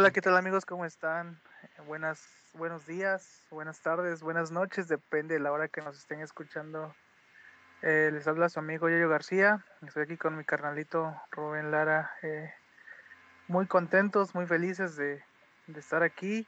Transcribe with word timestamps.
Hola, 0.00 0.12
¿qué 0.12 0.20
tal 0.20 0.36
amigos? 0.36 0.64
¿Cómo 0.64 0.84
están? 0.84 1.40
Eh, 1.64 1.82
Buenas, 1.84 2.24
buenos 2.54 2.86
días, 2.86 3.42
buenas 3.50 3.80
tardes, 3.80 4.22
buenas 4.22 4.52
noches, 4.52 4.86
depende 4.86 5.34
de 5.34 5.40
la 5.40 5.50
hora 5.50 5.66
que 5.66 5.82
nos 5.82 5.98
estén 5.98 6.20
escuchando. 6.20 6.94
Eh, 7.82 8.10
les 8.12 8.28
habla 8.28 8.48
su 8.48 8.60
amigo 8.60 8.88
Yayo 8.88 9.08
García, 9.08 9.66
estoy 9.84 10.04
aquí 10.04 10.16
con 10.16 10.36
mi 10.36 10.44
carnalito 10.44 11.20
Rubén 11.32 11.72
Lara, 11.72 12.12
eh, 12.22 12.48
muy 13.48 13.66
contentos, 13.66 14.36
muy 14.36 14.46
felices 14.46 14.94
de, 14.94 15.20
estar 15.74 16.04
aquí, 16.04 16.46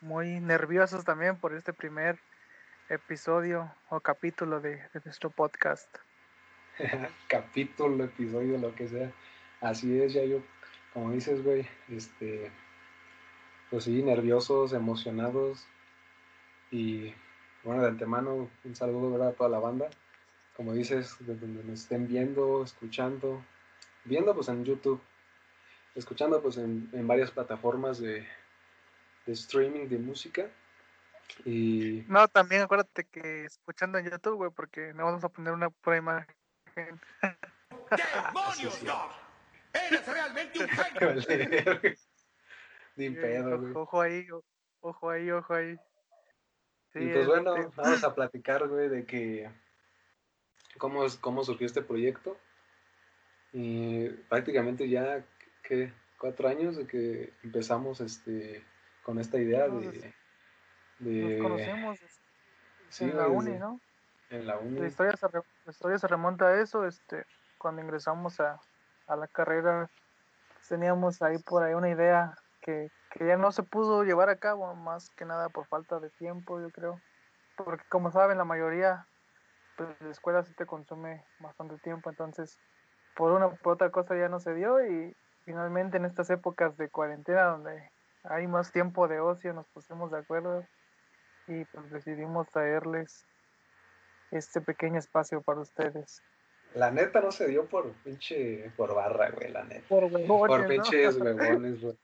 muy 0.00 0.40
nerviosos 0.40 1.04
también 1.04 1.36
por 1.36 1.54
este 1.54 1.72
primer 1.72 2.18
episodio 2.88 3.72
o 3.88 4.00
capítulo 4.00 4.60
de, 4.60 4.78
de 4.78 5.00
nuestro 5.04 5.30
podcast. 5.30 5.96
capítulo, 7.28 8.02
episodio, 8.02 8.58
lo 8.58 8.74
que 8.74 8.88
sea. 8.88 9.12
Así 9.64 9.98
es, 9.98 10.12
ya 10.12 10.22
yo, 10.24 10.42
como 10.94 11.10
dices, 11.10 11.42
güey, 11.42 11.66
este, 11.88 12.50
pues 13.68 13.84
sí, 13.84 14.02
nerviosos, 14.02 14.72
emocionados 14.72 15.66
y 16.70 17.12
bueno, 17.64 17.82
de 17.82 17.88
antemano 17.88 18.48
un 18.64 18.76
saludo 18.76 19.10
¿verdad? 19.10 19.28
a 19.28 19.32
toda 19.32 19.50
la 19.50 19.58
banda. 19.58 19.90
Como 20.56 20.72
dices, 20.72 21.16
de 21.18 21.34
donde 21.34 21.64
nos 21.64 21.80
estén 21.80 22.06
viendo, 22.06 22.62
escuchando, 22.62 23.44
viendo 24.04 24.34
pues 24.34 24.46
en 24.48 24.64
YouTube, 24.64 25.00
escuchando 25.96 26.40
pues 26.40 26.58
en, 26.58 26.88
en 26.92 27.06
varias 27.08 27.32
plataformas 27.32 27.98
de, 27.98 28.24
de 29.26 29.32
streaming 29.32 29.88
de 29.88 29.98
música. 29.98 30.48
Y 31.44 32.04
No, 32.06 32.28
también 32.28 32.62
acuérdate 32.62 33.04
que 33.04 33.46
escuchando 33.46 33.98
en 33.98 34.08
YouTube, 34.08 34.36
güey, 34.36 34.50
porque 34.52 34.92
no 34.94 35.06
vamos 35.06 35.24
a 35.24 35.28
poner 35.28 35.52
una 35.52 35.70
pura 35.70 35.96
imagen. 35.96 37.00
¡Demonios, 37.90 38.84
Doc! 38.84 39.23
¡Eres 39.74 40.06
realmente 40.06 40.58
un 40.62 40.68
genio! 41.22 41.80
Ni 42.96 43.10
pedo, 43.10 43.56
ojo, 43.56 43.58
güey. 43.60 43.72
ojo 43.74 44.00
ahí, 44.00 44.28
ojo 44.80 45.10
ahí, 45.10 45.30
ojo 45.30 45.54
ahí. 45.54 45.76
Sí, 46.92 47.00
Y 47.00 47.12
pues 47.12 47.26
bueno, 47.26 47.56
este, 47.56 47.72
vamos 47.76 48.04
a 48.04 48.14
platicar, 48.14 48.68
güey, 48.68 48.88
de 48.88 49.04
que 49.04 49.50
cómo, 50.78 51.04
es- 51.04 51.16
cómo 51.16 51.42
surgió 51.42 51.66
este 51.66 51.82
proyecto. 51.82 52.38
Y 53.52 54.08
prácticamente 54.28 54.88
ya, 54.88 55.24
¿qué? 55.62 55.92
Cuatro 56.18 56.48
años 56.48 56.76
de 56.76 56.86
que 56.86 57.32
empezamos 57.42 58.00
este, 58.00 58.64
con 59.02 59.18
esta 59.18 59.38
idea 59.38 59.66
Nos- 59.66 59.82
de, 59.92 60.14
nos 61.00 61.30
de- 61.30 61.38
conocemos 61.40 61.98
sí, 62.90 63.04
en 63.04 63.16
la 63.16 63.26
uni, 63.28 63.58
¿no? 63.58 63.80
En 64.30 64.46
la 64.46 64.58
uni. 64.58 64.78
La 64.80 64.86
historia, 64.86 65.16
se 65.16 65.26
re- 65.28 65.42
la 65.64 65.70
historia 65.72 65.98
se 65.98 66.06
remonta 66.06 66.46
a 66.48 66.60
eso, 66.60 66.86
este, 66.86 67.26
cuando 67.58 67.82
ingresamos 67.82 68.38
a, 68.40 68.60
a 69.06 69.16
la 69.16 69.26
carrera, 69.28 69.90
teníamos 70.68 71.22
ahí 71.22 71.38
por 71.38 71.62
ahí 71.62 71.74
una 71.74 71.90
idea 71.90 72.34
que, 72.60 72.88
que 73.10 73.26
ya 73.26 73.36
no 73.36 73.52
se 73.52 73.62
pudo 73.62 74.04
llevar 74.04 74.28
a 74.28 74.36
cabo, 74.36 74.74
más 74.74 75.10
que 75.10 75.24
nada 75.24 75.48
por 75.48 75.66
falta 75.66 76.00
de 76.00 76.10
tiempo, 76.10 76.60
yo 76.60 76.70
creo. 76.70 77.00
Porque 77.56 77.84
como 77.88 78.10
saben, 78.10 78.38
la 78.38 78.44
mayoría, 78.44 79.06
pues 79.76 79.88
la 80.00 80.10
escuela 80.10 80.42
sí 80.42 80.54
te 80.54 80.66
consume 80.66 81.24
bastante 81.40 81.78
tiempo, 81.78 82.10
entonces 82.10 82.58
por 83.14 83.32
una 83.32 83.50
por 83.50 83.74
otra 83.74 83.90
cosa 83.90 84.16
ya 84.16 84.28
no 84.28 84.40
se 84.40 84.54
dio 84.54 84.84
y 84.84 85.16
finalmente 85.44 85.96
en 85.96 86.04
estas 86.04 86.30
épocas 86.30 86.76
de 86.76 86.88
cuarentena 86.88 87.44
donde 87.44 87.90
hay 88.24 88.46
más 88.46 88.72
tiempo 88.72 89.06
de 89.08 89.20
ocio 89.20 89.52
nos 89.52 89.68
pusimos 89.68 90.10
de 90.10 90.18
acuerdo 90.18 90.64
y 91.46 91.64
pues 91.66 91.90
decidimos 91.90 92.48
traerles 92.50 93.26
este 94.30 94.60
pequeño 94.60 94.98
espacio 94.98 95.42
para 95.42 95.60
ustedes. 95.60 96.22
La 96.74 96.90
neta 96.90 97.20
no 97.20 97.30
se 97.30 97.46
dio 97.46 97.66
por 97.66 97.92
pinche, 98.04 98.70
por 98.76 98.94
barra, 98.94 99.30
güey, 99.30 99.50
la 99.52 99.64
neta. 99.64 99.86
Por 99.88 100.04
huevones, 100.04 100.26
Por 100.26 100.60
¿no? 100.62 100.68
pinches 100.68 101.16
huevones, 101.16 101.80
güey. 101.80 101.96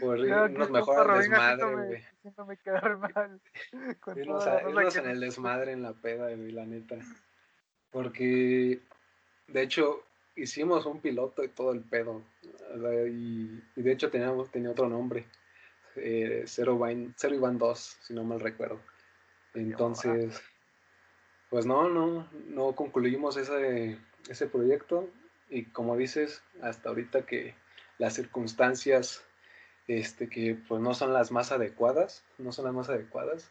Por 0.00 0.18
Yo 0.26 0.42
aquí 0.44 0.52
irnos 0.52 0.68
con 0.68 0.76
mejor 0.76 0.98
al 1.00 1.06
Rubén 1.06 1.20
desmadre, 1.30 1.74
güey. 1.86 2.02
haciéndome 2.04 2.56
quedar 2.58 2.96
mal. 2.98 3.40
con 4.00 4.18
Irnos, 4.18 4.46
a- 4.46 4.62
irnos 4.68 4.94
que 4.94 5.00
en 5.00 5.06
el 5.08 5.20
desmadre, 5.20 5.72
en 5.72 5.82
la 5.82 5.92
peda, 5.92 6.26
güey, 6.34 6.50
la 6.50 6.66
neta. 6.66 6.96
Porque, 7.90 8.80
de 9.46 9.62
hecho, 9.62 10.02
hicimos 10.36 10.84
un 10.86 11.00
piloto 11.00 11.42
y 11.44 11.48
todo 11.48 11.72
el 11.72 11.80
pedo. 11.80 12.22
Y, 13.08 13.62
y 13.76 13.82
de 13.82 13.92
hecho 13.92 14.10
teníamos, 14.10 14.50
tenía 14.50 14.70
otro 14.70 14.88
nombre. 14.88 15.24
Eh, 15.96 16.44
Zero, 16.46 16.78
Zero 17.16 17.34
Ivan 17.34 17.58
2, 17.58 17.78
si 18.02 18.14
no 18.14 18.24
mal 18.24 18.40
recuerdo. 18.40 18.80
Entonces, 19.54 20.40
pues 21.50 21.64
no, 21.66 21.88
no, 21.88 22.28
no 22.48 22.72
concluimos 22.74 23.36
ese, 23.36 23.98
ese 24.28 24.46
proyecto. 24.46 25.08
Y 25.50 25.66
como 25.66 25.96
dices, 25.96 26.42
hasta 26.62 26.88
ahorita 26.88 27.24
que 27.26 27.54
las 27.98 28.14
circunstancias 28.14 29.24
este, 29.88 30.28
que 30.28 30.54
pues 30.68 30.80
no 30.80 30.94
son 30.94 31.12
las 31.12 31.32
más 31.32 31.50
adecuadas, 31.50 32.22
no 32.36 32.52
son 32.52 32.66
las 32.66 32.74
más 32.74 32.88
adecuadas, 32.90 33.50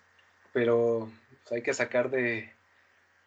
pero 0.54 1.12
pues, 1.42 1.52
hay 1.52 1.62
que 1.64 1.74
sacar 1.74 2.10
de 2.10 2.54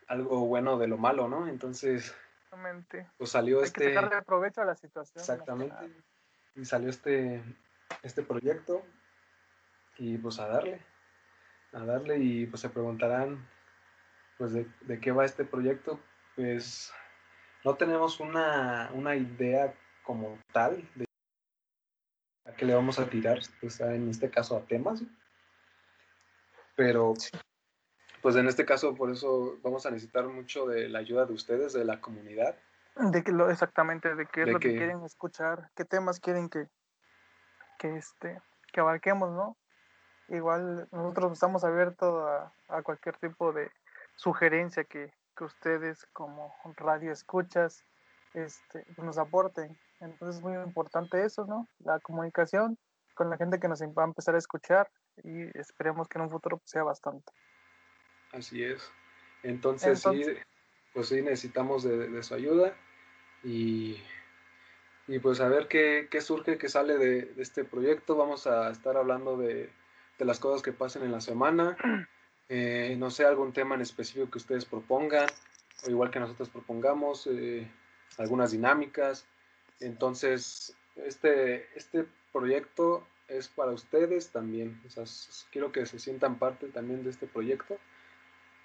algo 0.07 0.47
bueno 0.47 0.79
de 0.79 0.87
lo 0.87 0.97
malo, 0.97 1.29
¿no? 1.29 1.49
Entonces, 1.49 2.15
Exactamente. 2.45 3.09
pues 3.19 3.31
salió 3.31 3.59
Hay 3.59 3.65
este, 3.65 3.89
que 3.89 3.95
sacarle 3.95 4.23
provecho 4.23 4.63
a 4.63 4.65
la 4.65 4.77
situación. 4.77 5.21
exactamente, 5.21 5.93
y 6.55 6.65
salió 6.65 6.89
este, 6.89 7.43
este 8.03 8.23
proyecto, 8.23 8.83
y 9.99 10.17
pues 10.17 10.39
a 10.39 10.47
darle, 10.47 10.81
a 11.73 11.85
darle, 11.85 12.19
y 12.19 12.47
pues 12.47 12.63
se 12.63 12.69
preguntarán, 12.71 13.45
pues 14.39 14.53
de, 14.53 14.67
de 14.83 15.01
qué 15.01 15.11
va 15.11 15.25
este 15.25 15.45
proyecto, 15.45 15.99
pues 16.37 16.93
no 17.65 17.75
tenemos 17.75 18.21
una, 18.21 18.91
una 18.95 19.17
idea 19.17 19.75
como 20.05 20.39
tal 20.53 20.89
de 20.95 21.05
a 22.47 22.53
qué 22.53 22.65
le 22.65 22.75
vamos 22.75 22.99
a 22.99 23.09
tirar, 23.09 23.39
pues 23.61 23.81
en 23.81 24.09
este 24.09 24.31
caso 24.31 24.57
a 24.57 24.63
temas, 24.63 25.03
pero 26.75 27.15
pues 28.23 28.37
en 28.37 28.49
este 28.49 28.65
caso 28.65 28.95
por 28.95 29.11
eso 29.11 29.59
vamos 29.63 29.87
a 29.87 29.91
necesitar 29.91 30.27
mucho 30.27 30.67
de 30.67 30.89
la 30.89 30.99
ayuda 31.01 31.27
de 31.27 31.33
ustedes, 31.35 31.73
de 31.73 31.85
la 31.85 32.01
comunidad. 32.01 32.57
De 32.97 33.23
que 33.23 33.33
lo, 33.33 33.51
exactamente, 33.51 34.15
de 34.15 34.27
qué 34.27 34.41
es 34.41 34.47
De 34.47 34.53
lo 34.53 34.59
que 34.59 34.71
que- 34.71 34.77
quieren 34.77 35.05
escuchar, 35.05 35.71
qué 35.75 35.85
temas 35.85 36.19
quieren 36.21 36.49
que, 36.49 36.67
que, 37.79 37.97
este, 37.97 38.41
que 38.73 38.81
abarquemos, 38.81 39.31
¿no? 39.31 39.57
Igual 40.29 40.89
nosotros 40.93 41.33
estamos 41.33 41.65
abiertos 41.65 42.23
a, 42.29 42.53
a 42.69 42.83
cualquier 42.83 43.17
tipo 43.17 43.53
de 43.53 43.71
sugerencia 44.17 44.85
que, 44.85 45.13
que 45.41 45.45
ustedes 45.45 46.07
como 46.13 46.55
radio 46.77 47.11
escuchas 47.13 47.83
este, 48.35 48.85
nos 48.99 49.17
aporten. 49.17 49.75
Entonces 50.01 50.37
es 50.37 50.43
muy 50.43 50.53
importante 50.53 51.25
eso, 51.25 51.47
¿no? 51.47 51.67
La 51.79 51.99
comunicación 52.01 52.77
con 53.15 53.31
la 53.31 53.39
gente 53.39 53.59
que 53.59 53.67
nos 53.67 53.81
va 53.83 54.03
a 54.03 54.07
empezar 54.07 54.35
a 54.35 54.39
escuchar 54.39 54.91
y 55.25 55.59
esperemos 55.59 56.09
que 56.09 56.19
en 56.19 56.25
un 56.25 56.31
futuro 56.31 56.59
pues, 56.59 56.71
sea 56.71 56.83
bastante. 56.83 57.33
Así 58.33 58.63
es. 58.63 58.93
Entonces, 59.43 60.01
sí, 60.01 60.09
Entonces- 60.09 60.47
pues 60.93 61.09
sí 61.09 61.23
necesitamos 61.23 61.85
de, 61.85 62.09
de 62.11 62.23
su 62.23 62.35
ayuda 62.35 62.77
y, 63.43 63.97
y 65.07 65.19
pues 65.21 65.41
a 65.41 65.49
ver 65.49 65.69
qué, 65.69 66.09
qué 66.11 66.21
surge, 66.21 66.59
qué 66.59 66.69
sale 66.69 66.99
de, 66.99 67.23
de 67.23 67.43
este 67.43 67.65
proyecto. 67.65 68.15
Vamos 68.15 68.47
a 68.47 68.71
estar 68.71 68.99
hablando 68.99 69.39
de, 69.39 69.73
de 70.19 70.25
las 70.27 70.39
cosas 70.39 70.61
que 70.61 70.73
pasen 70.73 71.03
en 71.03 71.13
la 71.13 71.23
semana. 71.23 71.79
Eh, 72.53 72.97
no 72.99 73.11
sé, 73.11 73.25
algún 73.25 73.53
tema 73.53 73.77
en 73.77 73.81
específico 73.81 74.29
que 74.29 74.39
ustedes 74.39 74.65
propongan, 74.65 75.29
o 75.87 75.91
igual 75.91 76.11
que 76.11 76.19
nosotros 76.19 76.49
propongamos, 76.49 77.29
eh, 77.29 77.71
algunas 78.19 78.51
dinámicas. 78.51 79.25
Entonces, 79.79 80.77
este, 80.97 81.69
este 81.79 82.07
proyecto 82.33 83.07
es 83.29 83.47
para 83.47 83.71
ustedes 83.71 84.31
también. 84.31 84.83
Quiero 85.53 85.71
que 85.71 85.87
se 85.87 86.01
sientan 86.01 86.41
parte 86.41 86.67
también 86.67 87.05
de 87.05 87.11
este 87.11 87.29
proyecto, 87.29 87.79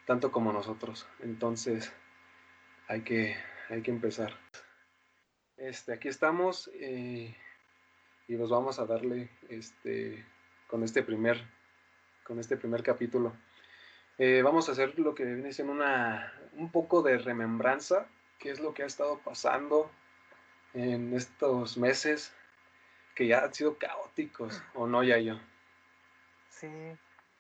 tanto 0.08 0.32
como 0.32 0.52
nosotros. 0.52 1.08
Entonces, 1.20 1.94
hay 2.88 3.02
que, 3.02 3.38
hay 3.70 3.84
que 3.84 3.92
empezar. 3.92 4.34
Este, 5.58 5.94
aquí 5.94 6.08
estamos 6.08 6.72
eh, 6.74 7.38
y 8.28 8.36
pues 8.36 8.50
vamos 8.50 8.80
a 8.80 8.86
darle 8.88 9.30
este, 9.48 10.26
con 10.68 10.84
este 10.84 11.04
primer, 11.04 11.40
con 12.24 12.40
este 12.40 12.58
primer 12.58 12.82
capítulo. 12.82 13.32
Eh, 14.18 14.42
vamos 14.44 14.70
a 14.70 14.72
hacer 14.72 14.98
lo 14.98 15.14
que 15.14 15.26
viene 15.26 15.52
siendo 15.52 15.74
una, 15.74 16.34
un 16.54 16.72
poco 16.72 17.02
de 17.02 17.18
remembranza, 17.18 18.08
qué 18.40 18.52
es 18.52 18.60
lo 18.60 18.74
que 18.74 18.84
ha 18.84 18.86
estado 18.86 19.20
pasando 19.20 19.92
en 20.74 21.14
estos 21.14 21.78
meses 21.78 22.34
que 23.14 23.28
ya 23.28 23.44
han 23.44 23.54
sido 23.54 23.78
caóticos, 23.78 24.62
o 24.74 24.88
no, 24.88 25.04
ya 25.04 25.18
yo. 25.18 25.40
Sí, 26.50 26.68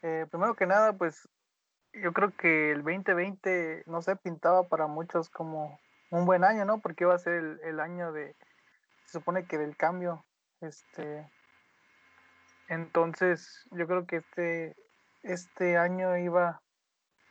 eh, 0.01 0.25
primero 0.29 0.55
que 0.55 0.65
nada, 0.65 0.93
pues 0.93 1.27
yo 1.93 2.13
creo 2.13 2.35
que 2.35 2.71
el 2.71 2.83
2020, 2.83 3.83
no 3.87 4.01
sé, 4.01 4.15
pintaba 4.15 4.67
para 4.67 4.87
muchos 4.87 5.29
como 5.29 5.79
un 6.11 6.25
buen 6.25 6.43
año, 6.43 6.65
¿no? 6.65 6.79
Porque 6.79 7.03
iba 7.03 7.13
a 7.13 7.19
ser 7.19 7.33
el, 7.33 7.59
el 7.63 7.79
año 7.79 8.11
de, 8.11 8.35
se 9.05 9.19
supone 9.19 9.45
que 9.45 9.57
del 9.57 9.77
cambio, 9.77 10.25
este, 10.61 11.29
entonces 12.67 13.65
yo 13.71 13.87
creo 13.87 14.05
que 14.05 14.17
este, 14.17 14.75
este 15.23 15.77
año 15.77 16.17
iba, 16.17 16.61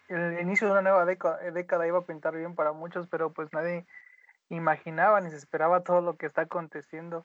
el 0.08 0.40
inicio 0.40 0.66
de 0.66 0.72
una 0.72 0.82
nueva 0.82 1.04
década, 1.04 1.38
década 1.50 1.86
iba 1.86 1.98
a 1.98 2.06
pintar 2.06 2.36
bien 2.36 2.54
para 2.54 2.72
muchos, 2.72 3.06
pero 3.08 3.32
pues 3.32 3.52
nadie 3.52 3.86
imaginaba 4.48 5.20
ni 5.20 5.30
se 5.30 5.36
esperaba 5.36 5.82
todo 5.82 6.00
lo 6.00 6.16
que 6.16 6.26
está 6.26 6.42
aconteciendo. 6.42 7.24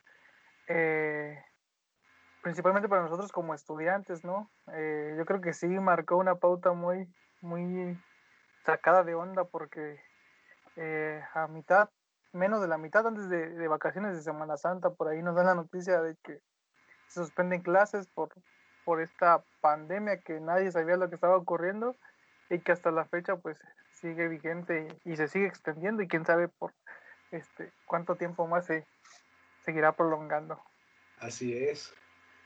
Eh, 0.67 1.43
principalmente 2.41 2.87
para 2.87 3.01
nosotros 3.01 3.31
como 3.31 3.53
estudiantes, 3.53 4.23
¿no? 4.23 4.49
Eh, 4.73 5.15
yo 5.17 5.25
creo 5.25 5.41
que 5.41 5.53
sí 5.53 5.67
marcó 5.67 6.17
una 6.17 6.35
pauta 6.35 6.71
muy, 6.73 7.07
muy 7.41 7.99
sacada 8.65 9.03
de 9.03 9.15
onda 9.15 9.43
porque 9.43 9.99
eh, 10.75 11.21
a 11.33 11.47
mitad, 11.47 11.89
menos 12.31 12.61
de 12.61 12.67
la 12.67 12.77
mitad 12.77 13.05
antes 13.05 13.27
de, 13.29 13.67
vacaciones 13.67 14.15
de 14.15 14.21
Semana 14.21 14.57
Santa, 14.57 14.91
por 14.91 15.07
ahí 15.07 15.21
nos 15.21 15.35
dan 15.35 15.47
la 15.47 15.55
noticia 15.55 16.01
de 16.01 16.15
que 16.23 16.41
se 17.07 17.21
suspenden 17.21 17.61
clases 17.61 18.07
por, 18.07 18.29
por 18.85 19.01
esta 19.01 19.43
pandemia 19.61 20.21
que 20.21 20.39
nadie 20.39 20.71
sabía 20.71 20.95
lo 20.95 21.09
que 21.09 21.15
estaba 21.15 21.35
ocurriendo 21.35 21.95
y 22.49 22.59
que 22.59 22.71
hasta 22.71 22.91
la 22.91 23.05
fecha 23.05 23.35
pues 23.35 23.59
sigue 23.91 24.27
vigente 24.27 24.87
y 25.05 25.15
se 25.15 25.27
sigue 25.27 25.47
extendiendo 25.47 26.01
y 26.01 26.07
quién 26.07 26.25
sabe 26.25 26.47
por 26.47 26.73
este 27.31 27.71
cuánto 27.85 28.15
tiempo 28.15 28.47
más 28.47 28.65
se 28.65 28.85
seguirá 29.63 29.91
prolongando. 29.91 30.61
Así 31.19 31.55
es. 31.55 31.93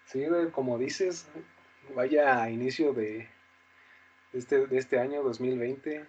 Sí, 0.05 0.25
como 0.51 0.77
dices, 0.77 1.29
vaya 1.95 2.49
inicio 2.49 2.93
de, 2.93 3.29
este, 4.33 4.67
de 4.67 4.77
este 4.77 4.99
año 4.99 5.23
2020. 5.23 6.05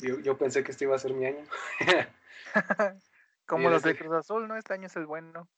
Yo, 0.00 0.18
yo 0.20 0.36
pensé 0.36 0.64
que 0.64 0.72
este 0.72 0.84
iba 0.84 0.96
a 0.96 0.98
ser 0.98 1.12
mi 1.14 1.26
año. 1.26 1.44
como 3.46 3.70
los 3.70 3.82
de 3.82 3.96
Cruz 3.96 4.14
Azul, 4.14 4.48
¿no? 4.48 4.56
Este 4.56 4.74
año 4.74 4.86
es 4.86 4.96
el 4.96 5.06
bueno. 5.06 5.48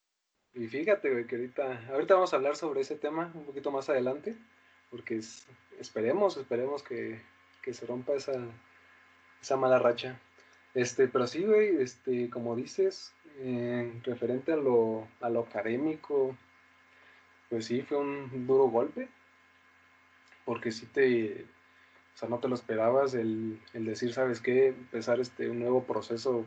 Y 0.53 0.67
fíjate, 0.69 1.11
güey, 1.11 1.27
que 1.27 1.37
ahorita, 1.37 1.89
ahorita 1.91 2.15
vamos 2.15 2.33
a 2.33 2.37
hablar 2.37 2.57
sobre 2.57 2.81
ese 2.81 2.97
tema 2.97 3.31
un 3.35 3.45
poquito 3.45 3.71
más 3.71 3.89
adelante, 3.89 4.37
porque 4.91 5.21
esperemos, 5.79 6.37
esperemos 6.37 6.83
que, 6.83 7.23
que 7.67 7.75
se 7.75 7.85
rompa 7.85 8.15
esa, 8.15 8.33
esa 9.43 9.57
mala 9.57 9.81
racha. 9.81 10.21
Este, 10.73 11.09
pero 11.09 11.27
sí, 11.27 11.43
güey, 11.43 11.83
este, 11.83 12.31
como 12.31 12.55
dices, 12.55 13.13
referente 14.05 14.53
a 14.53 14.57
lo, 14.57 15.09
a 15.21 15.29
lo 15.29 15.41
académico, 15.41 16.37
pues 17.51 17.67
sí, 17.67 17.83
fue 17.83 17.99
un 17.99 18.47
duro 18.47 18.69
golpe, 18.69 19.09
porque 20.45 20.71
sí 20.71 20.87
te, 20.87 21.45
o 22.15 22.17
sea, 22.17 22.29
no 22.29 22.39
te 22.39 22.47
lo 22.47 22.55
esperabas 22.55 23.15
el, 23.15 23.61
el 23.75 23.85
decir, 23.85 24.13
¿sabes 24.13 24.41
qué? 24.41 24.69
Empezar 24.69 25.19
este, 25.19 25.51
un 25.51 25.59
nuevo 25.59 25.83
proceso 25.83 26.47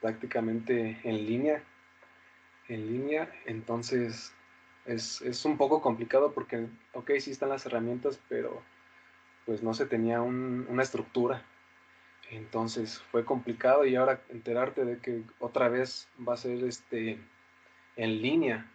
prácticamente 0.00 1.00
en 1.04 1.26
línea, 1.26 1.62
en 2.68 2.88
línea, 2.88 3.32
entonces 3.46 4.34
es, 4.84 5.22
es 5.22 5.44
un 5.44 5.56
poco 5.56 5.80
complicado 5.80 6.32
porque, 6.32 6.66
ok, 6.92 7.12
sí 7.20 7.30
están 7.30 7.50
las 7.50 7.66
herramientas, 7.66 8.18
pero 8.28 8.62
pues 9.46 9.62
no 9.62 9.74
se 9.74 9.86
tenía 9.86 10.20
una 10.22 10.82
estructura. 10.82 11.44
Entonces 12.30 13.00
fue 13.10 13.24
complicado 13.24 13.84
y 13.84 13.96
ahora 13.96 14.22
enterarte 14.30 14.84
de 14.84 14.98
que 14.98 15.22
otra 15.38 15.68
vez 15.68 16.08
va 16.26 16.34
a 16.34 16.38
ser 16.38 16.64
este 16.64 17.18
en 17.96 18.22
línea, 18.22 18.70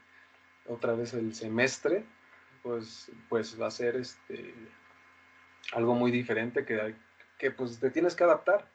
otra 0.67 0.93
vez 0.93 1.13
el 1.13 1.33
semestre, 1.33 2.05
pues, 2.61 3.11
pues 3.29 3.59
va 3.59 3.67
a 3.67 3.71
ser 3.71 3.95
este 3.95 4.53
algo 5.73 5.95
muy 5.95 6.11
diferente 6.11 6.65
que, 6.65 6.95
que 7.37 7.51
pues 7.51 7.79
te 7.79 7.89
tienes 7.89 8.15
que 8.15 8.23
adaptar. 8.23 8.69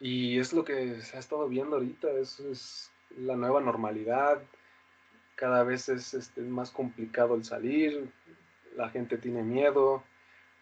Y 0.00 0.38
es 0.38 0.52
lo 0.52 0.64
que 0.64 1.00
se 1.00 1.16
ha 1.16 1.20
estado 1.20 1.48
viendo 1.48 1.76
ahorita, 1.76 2.10
eso 2.12 2.50
es 2.50 2.92
la 3.16 3.36
nueva 3.36 3.60
normalidad, 3.60 4.42
cada 5.36 5.64
vez 5.64 5.88
es 5.88 6.14
este, 6.14 6.42
más 6.42 6.70
complicado 6.70 7.34
el 7.34 7.44
salir, 7.44 8.10
la 8.76 8.90
gente 8.90 9.18
tiene 9.18 9.42
miedo, 9.42 10.02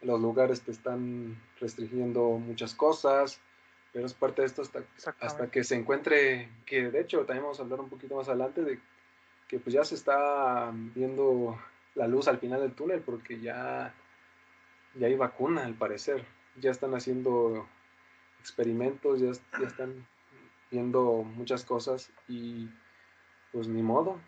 los 0.02 0.20
lugares 0.20 0.62
te 0.62 0.72
están 0.72 1.40
restringiendo 1.60 2.30
muchas 2.38 2.74
cosas, 2.74 3.40
pero 3.92 4.06
es 4.06 4.14
parte 4.14 4.42
de 4.42 4.46
esto 4.46 4.62
hasta, 4.62 4.82
hasta 5.20 5.50
que 5.50 5.64
se 5.64 5.76
encuentre, 5.76 6.48
que 6.66 6.90
de 6.90 7.00
hecho 7.00 7.24
también 7.24 7.44
vamos 7.44 7.60
a 7.60 7.62
hablar 7.62 7.80
un 7.80 7.88
poquito 7.88 8.16
más 8.16 8.28
adelante 8.28 8.62
de 8.62 8.80
que 9.48 9.58
pues 9.58 9.74
ya 9.74 9.84
se 9.84 9.94
está 9.94 10.72
viendo 10.72 11.58
la 11.94 12.08
luz 12.08 12.26
al 12.26 12.38
final 12.38 12.60
del 12.60 12.72
túnel 12.72 13.00
porque 13.00 13.38
ya, 13.38 13.94
ya 14.94 15.06
hay 15.06 15.14
vacuna 15.14 15.64
al 15.64 15.74
parecer, 15.74 16.24
ya 16.56 16.70
están 16.70 16.94
haciendo 16.94 17.68
experimentos, 18.40 19.20
ya, 19.20 19.32
ya 19.60 19.66
están 19.66 20.06
viendo 20.70 21.22
muchas 21.22 21.64
cosas 21.64 22.10
y 22.28 22.68
pues 23.52 23.68
ni 23.68 23.82
modo, 23.82 24.18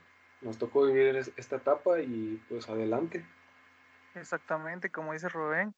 nos 0.43 0.59
tocó 0.59 0.85
vivir 0.85 1.17
esta 1.17 1.57
etapa 1.57 2.01
y 2.01 2.41
pues 2.49 2.69
adelante. 2.69 3.25
Exactamente, 4.15 4.91
como 4.91 5.13
dice 5.13 5.29
Rubén. 5.29 5.75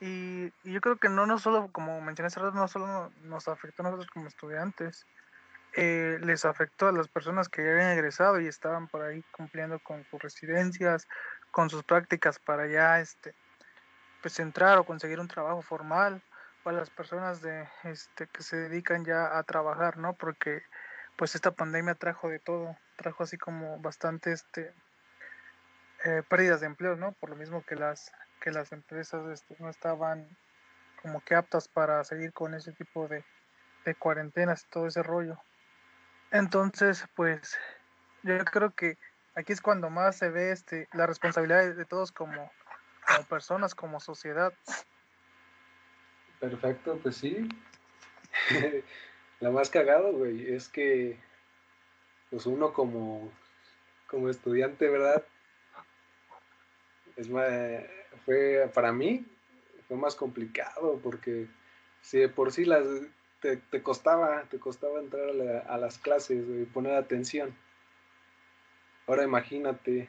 Y, 0.00 0.52
yo 0.64 0.80
creo 0.80 0.96
que 0.96 1.08
no, 1.08 1.26
no 1.26 1.38
solo, 1.38 1.70
como 1.72 2.00
mencioné 2.00 2.28
hace 2.28 2.40
rato, 2.40 2.56
no 2.56 2.68
solo 2.68 3.12
nos 3.22 3.48
afectó 3.48 3.82
a 3.82 3.84
nosotros 3.84 4.10
como 4.10 4.26
estudiantes, 4.28 5.06
eh, 5.76 6.18
les 6.22 6.44
afectó 6.44 6.88
a 6.88 6.92
las 6.92 7.08
personas 7.08 7.48
que 7.48 7.62
ya 7.64 7.70
habían 7.72 7.92
egresado 7.92 8.40
y 8.40 8.46
estaban 8.46 8.88
por 8.88 9.02
ahí 9.02 9.22
cumpliendo 9.30 9.78
con 9.78 10.04
sus 10.04 10.20
residencias, 10.20 11.06
con 11.50 11.70
sus 11.70 11.84
prácticas 11.84 12.38
para 12.38 12.66
ya 12.66 13.00
este, 13.00 13.34
pues 14.22 14.38
entrar 14.40 14.78
o 14.78 14.84
conseguir 14.84 15.20
un 15.20 15.28
trabajo 15.28 15.62
formal, 15.62 16.22
o 16.64 16.70
a 16.70 16.72
las 16.72 16.90
personas 16.90 17.40
de, 17.40 17.68
este, 17.84 18.26
que 18.26 18.42
se 18.42 18.56
dedican 18.56 19.04
ya 19.04 19.38
a 19.38 19.42
trabajar, 19.44 19.96
¿no? 19.96 20.14
Porque 20.14 20.62
pues 21.16 21.34
esta 21.34 21.50
pandemia 21.52 21.94
trajo 21.94 22.28
de 22.28 22.38
todo, 22.38 22.76
trajo 22.96 23.22
así 23.22 23.38
como 23.38 23.78
bastante 23.80 24.32
este, 24.32 24.72
eh, 26.04 26.22
pérdidas 26.28 26.60
de 26.60 26.66
empleo, 26.66 26.96
¿no? 26.96 27.12
Por 27.12 27.30
lo 27.30 27.36
mismo 27.36 27.64
que 27.64 27.76
las, 27.76 28.12
que 28.40 28.50
las 28.50 28.72
empresas 28.72 29.26
este, 29.28 29.56
no 29.58 29.68
estaban 29.68 30.28
como 31.02 31.22
que 31.24 31.34
aptas 31.34 31.68
para 31.68 32.02
seguir 32.04 32.32
con 32.32 32.54
ese 32.54 32.72
tipo 32.72 33.08
de, 33.08 33.24
de 33.84 33.94
cuarentenas 33.94 34.64
y 34.64 34.70
todo 34.70 34.86
ese 34.86 35.02
rollo. 35.02 35.38
Entonces, 36.30 37.04
pues 37.16 37.58
yo 38.22 38.38
creo 38.44 38.70
que 38.70 38.96
aquí 39.34 39.52
es 39.52 39.60
cuando 39.60 39.90
más 39.90 40.16
se 40.16 40.28
ve 40.30 40.52
este, 40.52 40.88
la 40.92 41.06
responsabilidad 41.06 41.74
de 41.74 41.84
todos 41.84 42.12
como, 42.12 42.50
como 43.06 43.24
personas, 43.24 43.74
como 43.74 44.00
sociedad. 44.00 44.52
Perfecto, 46.38 46.98
pues 47.02 47.16
sí. 47.16 47.48
La 49.40 49.50
más 49.50 49.70
cagado, 49.70 50.12
güey, 50.12 50.52
es 50.52 50.68
que 50.68 51.18
pues 52.30 52.46
uno 52.46 52.72
como, 52.72 53.32
como 54.06 54.28
estudiante, 54.28 54.88
¿verdad? 54.88 55.24
Es 57.20 57.28
fue 58.24 58.70
para 58.74 58.92
mí 58.92 59.26
fue 59.88 59.96
más 59.96 60.14
complicado 60.14 61.00
porque 61.02 61.48
si 62.02 62.18
de 62.18 62.28
por 62.28 62.52
sí 62.52 62.64
las 62.64 62.84
te, 63.40 63.56
te 63.56 63.82
costaba 63.82 64.44
te 64.44 64.58
costaba 64.58 65.00
entrar 65.00 65.28
a, 65.68 65.76
las 65.78 65.98
clases 65.98 66.44
y 66.48 66.64
poner 66.64 66.94
atención. 66.94 67.54
Ahora 69.06 69.24
imagínate 69.24 70.08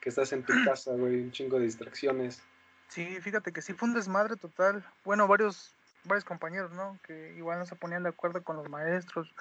que 0.00 0.08
estás 0.08 0.32
en 0.32 0.42
tu 0.42 0.52
casa 0.64 0.92
güey 0.92 1.22
un 1.22 1.32
chingo 1.32 1.58
de 1.58 1.64
distracciones. 1.64 2.42
Sí 2.88 3.20
fíjate 3.20 3.52
que 3.52 3.62
sí 3.62 3.72
fue 3.72 3.88
un 3.88 3.94
desmadre 3.94 4.36
total. 4.36 4.84
Bueno 5.04 5.26
varios 5.28 5.74
varios 6.04 6.24
compañeros 6.24 6.72
no 6.72 6.98
que 7.06 7.34
igual 7.36 7.58
no 7.58 7.66
se 7.66 7.76
ponían 7.76 8.02
de 8.02 8.10
acuerdo 8.10 8.42
con 8.42 8.56
los 8.56 8.68
maestros. 8.68 9.32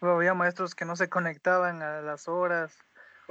Había 0.00 0.34
maestros 0.34 0.74
que 0.74 0.84
no 0.84 0.96
se 0.96 1.08
conectaban 1.08 1.80
a 1.80 2.00
las 2.00 2.26
horas 2.26 2.76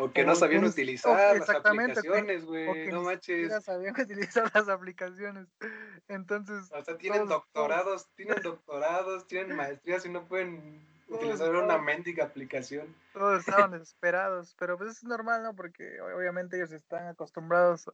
o 0.01 0.12
que 0.12 0.25
no 0.25 0.36
sabían 0.36 0.63
utilizar 0.63 1.38
las 1.38 1.50
aplicaciones, 1.50 2.46
güey. 2.46 2.88
No 2.88 3.03
manches. 3.03 3.51
No 3.51 3.62
sabían 3.62 4.00
utilizar 4.00 4.51
las 4.53 4.67
aplicaciones. 4.67 5.48
Entonces. 6.08 6.72
O 6.72 6.84
sea, 6.84 6.98
tienen 6.98 7.27
doctorados, 7.27 8.10
tienen 8.15 8.38
doctorados, 8.43 9.27
tienen 9.27 9.55
maestrías 9.55 10.05
y 10.05 10.10
no 10.10 10.25
pueden 10.27 10.86
utilizar 11.08 11.53
una 11.55 11.77
mendiga 11.77 12.25
aplicación. 12.25 12.96
Todos 13.13 13.41
estaban 13.41 13.72
desesperados. 13.79 14.55
Pero 14.58 14.77
pues 14.77 14.91
es 14.91 15.03
normal, 15.03 15.43
¿no? 15.43 15.55
Porque 15.55 16.01
obviamente 16.01 16.58
ellos 16.58 16.72
están 16.72 17.08
acostumbrados 17.08 17.89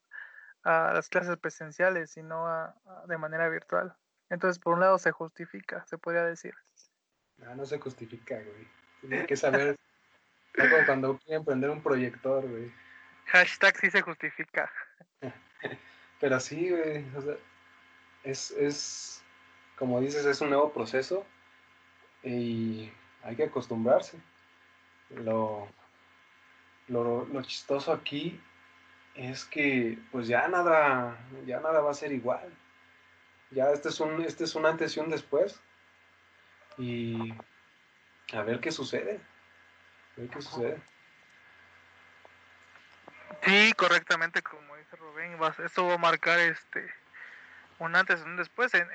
a 0.63 0.93
las 0.93 1.09
clases 1.09 1.37
presenciales 1.37 2.15
y 2.17 2.23
no 2.23 2.47
a, 2.47 2.75
de 3.07 3.17
manera 3.17 3.49
virtual. 3.49 3.95
Entonces, 4.29 4.59
por 4.59 4.73
un 4.73 4.81
lado 4.81 4.97
se 4.97 5.11
justifica, 5.11 5.85
se 5.87 5.97
podría 5.97 6.23
decir. 6.23 6.53
No, 7.37 7.55
no 7.55 7.65
se 7.65 7.79
justifica, 7.79 8.35
güey. 8.35 8.67
Tienen 9.01 9.25
que 9.27 9.37
saber 9.37 9.77
como 10.57 10.85
cuando 10.85 11.17
quieren 11.19 11.45
prender 11.45 11.69
un 11.69 11.81
proyector, 11.81 12.47
güey. 12.47 12.71
Hashtag 13.25 13.77
sí 13.77 13.91
se 13.91 14.01
justifica. 14.01 14.71
Pero 16.19 16.39
sí, 16.39 16.69
güey. 16.69 17.05
O 17.15 17.21
sea, 17.21 17.35
es, 18.23 18.51
es, 18.51 19.23
como 19.77 20.01
dices, 20.01 20.25
es 20.25 20.41
un 20.41 20.49
nuevo 20.49 20.73
proceso 20.73 21.25
y 22.23 22.91
hay 23.23 23.35
que 23.35 23.43
acostumbrarse. 23.43 24.17
Lo, 25.09 25.67
lo, 26.87 27.25
lo 27.25 27.41
chistoso 27.43 27.93
aquí 27.93 28.41
es 29.15 29.45
que 29.45 29.97
pues 30.11 30.27
ya 30.27 30.47
nada, 30.47 31.17
ya 31.45 31.59
nada 31.59 31.81
va 31.81 31.91
a 31.91 31.95
ser 31.95 32.11
igual. 32.11 32.51
Ya 33.51 33.71
este 33.71 33.89
es 33.89 33.99
un, 33.99 34.21
este 34.21 34.43
es 34.43 34.55
un 34.55 34.65
antes 34.65 34.97
y 34.97 34.99
un 34.99 35.09
después. 35.09 35.61
Y 36.77 37.33
a 38.33 38.41
ver 38.41 38.59
qué 38.59 38.71
sucede 38.71 39.19
qué 40.17 40.41
sucede. 40.41 40.81
Sí, 43.43 43.73
correctamente, 43.73 44.41
como 44.41 44.75
dice 44.75 44.95
Rubén, 44.95 45.37
esto 45.63 45.85
va 45.85 45.93
a 45.93 45.97
marcar 45.97 46.39
este 46.39 46.91
un 47.79 47.95
antes 47.95 48.19
y 48.19 48.23
un 48.23 48.37
después 48.37 48.73
en, 48.73 48.87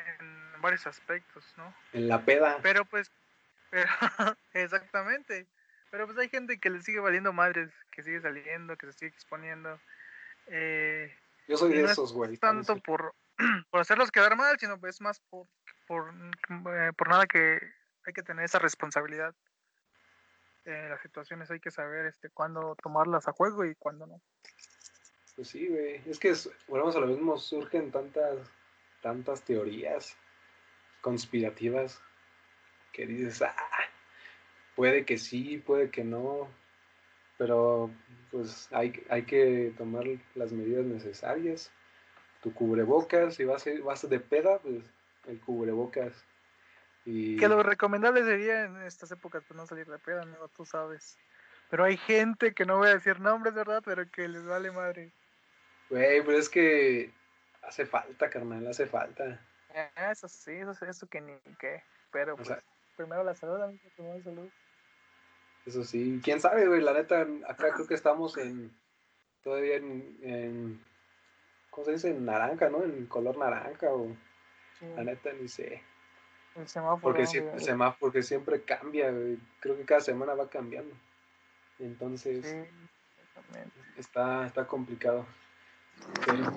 varios 0.61 0.87
aspectos, 0.87 1.45
¿no? 1.57 1.75
En 1.93 2.09
la 2.09 2.25
peda. 2.25 2.59
Pero 2.63 2.85
pues, 2.85 3.11
pero, 3.71 3.91
exactamente. 4.53 5.47
Pero 5.91 6.07
pues 6.07 6.19
hay 6.19 6.29
gente 6.29 6.59
que 6.59 6.71
le 6.71 6.81
sigue 6.81 7.01
valiendo 7.01 7.33
madres, 7.33 7.71
que 7.91 8.03
sigue 8.03 8.21
saliendo, 8.21 8.77
que 8.77 8.87
se 8.87 8.93
sigue 8.93 9.11
exponiendo. 9.11 9.81
Eh, 10.47 11.15
Yo 11.49 11.57
soy 11.57 11.73
de 11.73 11.83
no 11.83 11.87
es 11.87 11.93
esos, 11.93 12.13
güey. 12.13 12.37
tanto 12.39 12.77
por, 12.77 13.15
por 13.71 13.81
hacerlos 13.81 14.11
quedar 14.11 14.37
mal, 14.37 14.59
sino 14.59 14.79
es 14.87 15.01
más 15.01 15.21
por, 15.31 15.47
por, 15.87 16.15
eh, 16.75 16.93
por 16.97 17.09
nada 17.09 17.27
que 17.27 17.61
hay 18.07 18.13
que 18.13 18.23
tener 18.23 18.45
esa 18.45 18.59
responsabilidad. 18.59 19.35
En 20.65 20.91
las 20.91 21.01
situaciones 21.01 21.51
hay 21.51 21.61
que 21.61 21.71
saber 21.71 22.07
este 22.07 22.31
cuándo 22.31 22.77
tomarlas 22.81 23.27
a 23.29 23.33
juego 23.33 23.65
y 23.65 23.75
cuándo 23.75 24.07
no. 24.07 24.21
Pues 25.35 25.49
sí, 25.49 25.67
güey. 25.69 26.03
Es 26.07 26.19
que 26.19 26.35
volvemos 26.69 26.95
a 26.97 27.01
lo 27.01 27.07
mismo, 27.07 27.37
surgen 27.39 27.91
tantas, 27.91 28.39
tantas 29.01 29.43
teorías 29.43 30.17
conspirativas 31.01 32.01
que 32.93 33.07
dices, 33.07 33.43
ah, 33.43 33.57
puede 34.77 35.05
que 35.05 35.19
sí, 35.19 35.59
puede 35.59 35.91
que 35.91 36.05
no, 36.05 36.49
pero 37.39 37.91
pues 38.31 38.69
hay, 38.73 39.05
hay 39.09 39.25
que 39.25 39.75
tomar 39.77 40.05
las 40.35 40.53
medidas 40.53 40.85
necesarias. 40.85 41.73
Tu 42.43 42.53
cubrebocas, 42.53 43.35
si 43.37 43.45
vas, 43.45 43.65
vas 43.83 44.09
de 44.09 44.21
peda, 44.21 44.59
pues 44.59 44.85
el 45.27 45.41
cubrebocas. 45.41 46.25
Y 47.05 47.37
Que 47.37 47.49
lo 47.49 47.63
recomendable 47.63 48.23
sería 48.25 48.65
en 48.65 48.83
estas 48.83 49.11
épocas 49.11 49.43
pues 49.47 49.57
no 49.57 49.67
salir 49.67 49.87
de 49.87 49.99
peda, 49.99 50.23
amigo, 50.23 50.49
tú 50.49 50.65
sabes. 50.65 51.19
Pero 51.71 51.85
hay 51.85 51.97
gente 51.97 52.53
que 52.53 52.65
no 52.65 52.79
voy 52.79 52.89
a 52.89 52.95
decir 52.95 53.19
nombres, 53.21 53.55
¿verdad? 53.55 53.83
Pero 53.85 54.09
que 54.11 54.29
les 54.29 54.45
vale 54.45 54.71
madre. 54.71 55.11
Güey, 55.89 56.23
pero 56.25 56.39
es 56.39 56.49
que 56.49 57.11
hace 57.63 57.87
falta, 57.87 58.31
carnal, 58.31 58.67
hace 58.67 58.87
falta. 58.87 59.41
Ah, 59.75 60.11
Eso 60.13 60.29
sí, 60.29 60.53
eso, 60.53 60.73
eso 60.85 61.07
que 61.07 61.21
ni 61.21 61.35
qué. 61.59 61.83
Pero 62.11 62.35
O 62.35 62.37
pues, 62.37 62.49
sea- 62.49 62.63
primero 62.97 63.25
la 63.25 63.35
salud, 63.35 63.61
amigo, 63.61 63.91
primero 63.97 64.19
la 64.19 64.25
salud. 64.25 64.49
Eso 65.65 65.85
sí, 65.85 66.21
quién 66.23 66.41
sabe, 66.41 66.67
güey, 66.67 66.83
la 66.83 66.93
neta, 66.93 67.27
acá 67.47 67.73
creo 67.73 67.87
que 67.87 67.95
estamos 67.95 68.37
en, 68.37 68.71
todavía 69.45 69.77
en, 69.77 70.19
en 70.23 70.85
¿cómo 71.71 71.85
se 71.85 71.93
dice? 71.93 72.11
En 72.11 72.25
naranja, 72.25 72.69
¿no? 72.69 72.83
En 72.83 73.07
color 73.07 73.37
naranja 73.39 73.87
o, 73.93 74.09
Sí, 74.79 74.87
la 74.97 75.05
neta, 75.05 75.33
ni 75.33 75.49
sé. 75.49 75.83
El 76.55 76.69
semáforo. 76.69 77.01
Porque 77.01 77.23
¿no? 77.23 77.27
siempre, 77.29 77.53
De- 77.53 77.59
el 77.59 77.65
semáforo, 77.65 77.99
porque 78.01 78.23
siempre 78.23 78.63
cambia, 78.63 79.11
güey. 79.11 79.39
Creo 79.61 79.77
que 79.77 79.85
cada 79.85 80.01
semana 80.01 80.35
va 80.35 80.49
cambiando. 80.49 80.95
Entonces, 81.79 82.45
Sí, 82.47 82.57
está, 83.97 84.47
está 84.47 84.67
complicado. 84.67 85.27
Pero, 86.27 86.53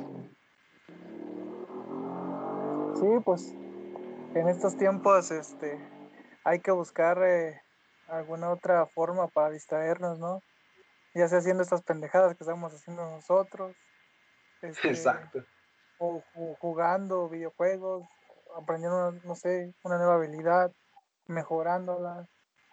Sí, 2.95 3.07
pues 3.25 3.53
en 4.35 4.47
estos 4.47 4.77
tiempos 4.77 5.29
este 5.31 5.77
hay 6.43 6.59
que 6.59 6.71
buscar 6.71 7.21
eh, 7.23 7.61
alguna 8.07 8.51
otra 8.51 8.85
forma 8.87 9.27
para 9.27 9.49
distraernos, 9.51 10.19
¿no? 10.19 10.43
Ya 11.13 11.27
sea 11.27 11.39
haciendo 11.39 11.63
estas 11.63 11.83
pendejadas 11.83 12.35
que 12.35 12.43
estamos 12.43 12.73
haciendo 12.73 13.09
nosotros, 13.09 13.75
este, 14.61 14.89
exacto. 14.89 15.45
o, 15.97 16.23
o 16.33 16.55
jugando 16.55 17.29
videojuegos, 17.29 18.07
aprendiendo, 18.55 19.11
no 19.23 19.35
sé, 19.35 19.73
una 19.83 19.97
nueva 19.97 20.15
habilidad, 20.15 20.71
mejorándola, 21.27 22.27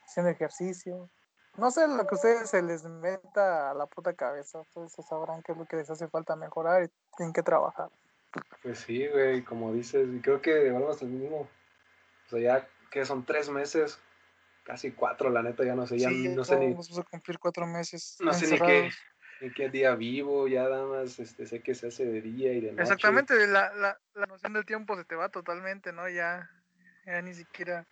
haciendo 0.04 0.30
ejercicio. 0.30 1.10
No 1.56 1.70
sé 1.70 1.86
lo 1.86 2.06
que 2.06 2.14
a 2.14 2.16
ustedes 2.16 2.50
se 2.50 2.62
les 2.62 2.84
meta 2.84 3.70
a 3.70 3.74
la 3.74 3.86
puta 3.86 4.14
cabeza, 4.14 4.60
ustedes 4.60 4.92
sabrán 5.06 5.42
qué 5.42 5.52
es 5.52 5.58
lo 5.58 5.66
que 5.66 5.76
les 5.76 5.90
hace 5.90 6.08
falta 6.08 6.34
mejorar 6.34 6.90
y 7.18 7.22
en 7.22 7.32
qué 7.32 7.42
trabajar. 7.42 7.90
Pues 8.62 8.78
sí, 8.78 9.06
güey, 9.08 9.44
como 9.44 9.72
dices, 9.72 10.08
y 10.10 10.20
creo 10.20 10.40
que 10.40 10.70
volvemos 10.70 11.02
al 11.02 11.08
mismo. 11.08 11.40
O 11.40 12.28
sea, 12.30 12.40
ya 12.40 12.68
que 12.90 13.04
son 13.04 13.26
tres 13.26 13.50
meses, 13.50 13.98
casi 14.64 14.92
cuatro, 14.92 15.28
la 15.28 15.42
neta, 15.42 15.64
ya 15.64 15.74
no 15.74 15.86
sé, 15.86 15.98
ya 15.98 16.08
Sí, 16.08 16.28
no 16.28 16.44
sé 16.44 16.56
ni, 16.56 16.70
vamos 16.70 16.98
a 16.98 17.02
cumplir 17.02 17.38
cuatro 17.38 17.66
meses. 17.66 18.16
no 18.20 18.32
sé 18.32 18.50
ni 18.50 18.58
qué, 18.58 18.90
ni 19.42 19.50
qué 19.50 19.68
día 19.68 19.94
vivo, 19.96 20.46
ya 20.46 20.62
nada 20.62 20.86
más 20.86 21.18
este, 21.18 21.46
sé 21.46 21.60
que 21.60 21.74
se 21.74 21.88
hace 21.88 22.04
de 22.06 22.22
día 22.22 22.52
y 22.52 22.60
de 22.60 22.70
noche. 22.70 22.82
Exactamente, 22.82 23.46
la, 23.46 23.74
la, 23.74 23.98
la 24.14 24.26
noción 24.26 24.52
del 24.52 24.64
tiempo 24.64 24.96
se 24.96 25.04
te 25.04 25.16
va 25.16 25.28
totalmente, 25.28 25.92
¿no? 25.92 26.08
Ya, 26.08 26.48
ya 27.04 27.20
ni 27.22 27.34
siquiera 27.34 27.84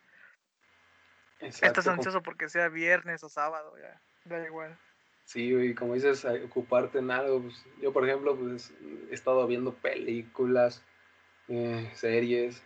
Exacto, 1.40 1.80
estás 1.80 1.88
ansioso 1.88 2.22
porque 2.22 2.48
sea 2.48 2.68
viernes 2.68 3.24
o 3.24 3.28
sábado, 3.28 3.74
ya, 3.78 4.00
da 4.24 4.44
igual. 4.44 4.76
Sí, 5.24 5.52
güey, 5.52 5.74
como 5.74 5.94
dices, 5.94 6.24
ocuparte 6.24 6.98
en 6.98 7.10
algo. 7.10 7.42
pues, 7.42 7.64
yo, 7.80 7.92
por 7.92 8.06
ejemplo, 8.06 8.36
pues 8.36 8.72
he 9.10 9.14
estado 9.14 9.46
viendo 9.46 9.72
películas, 9.72 10.82
eh, 11.48 11.90
series, 11.94 12.62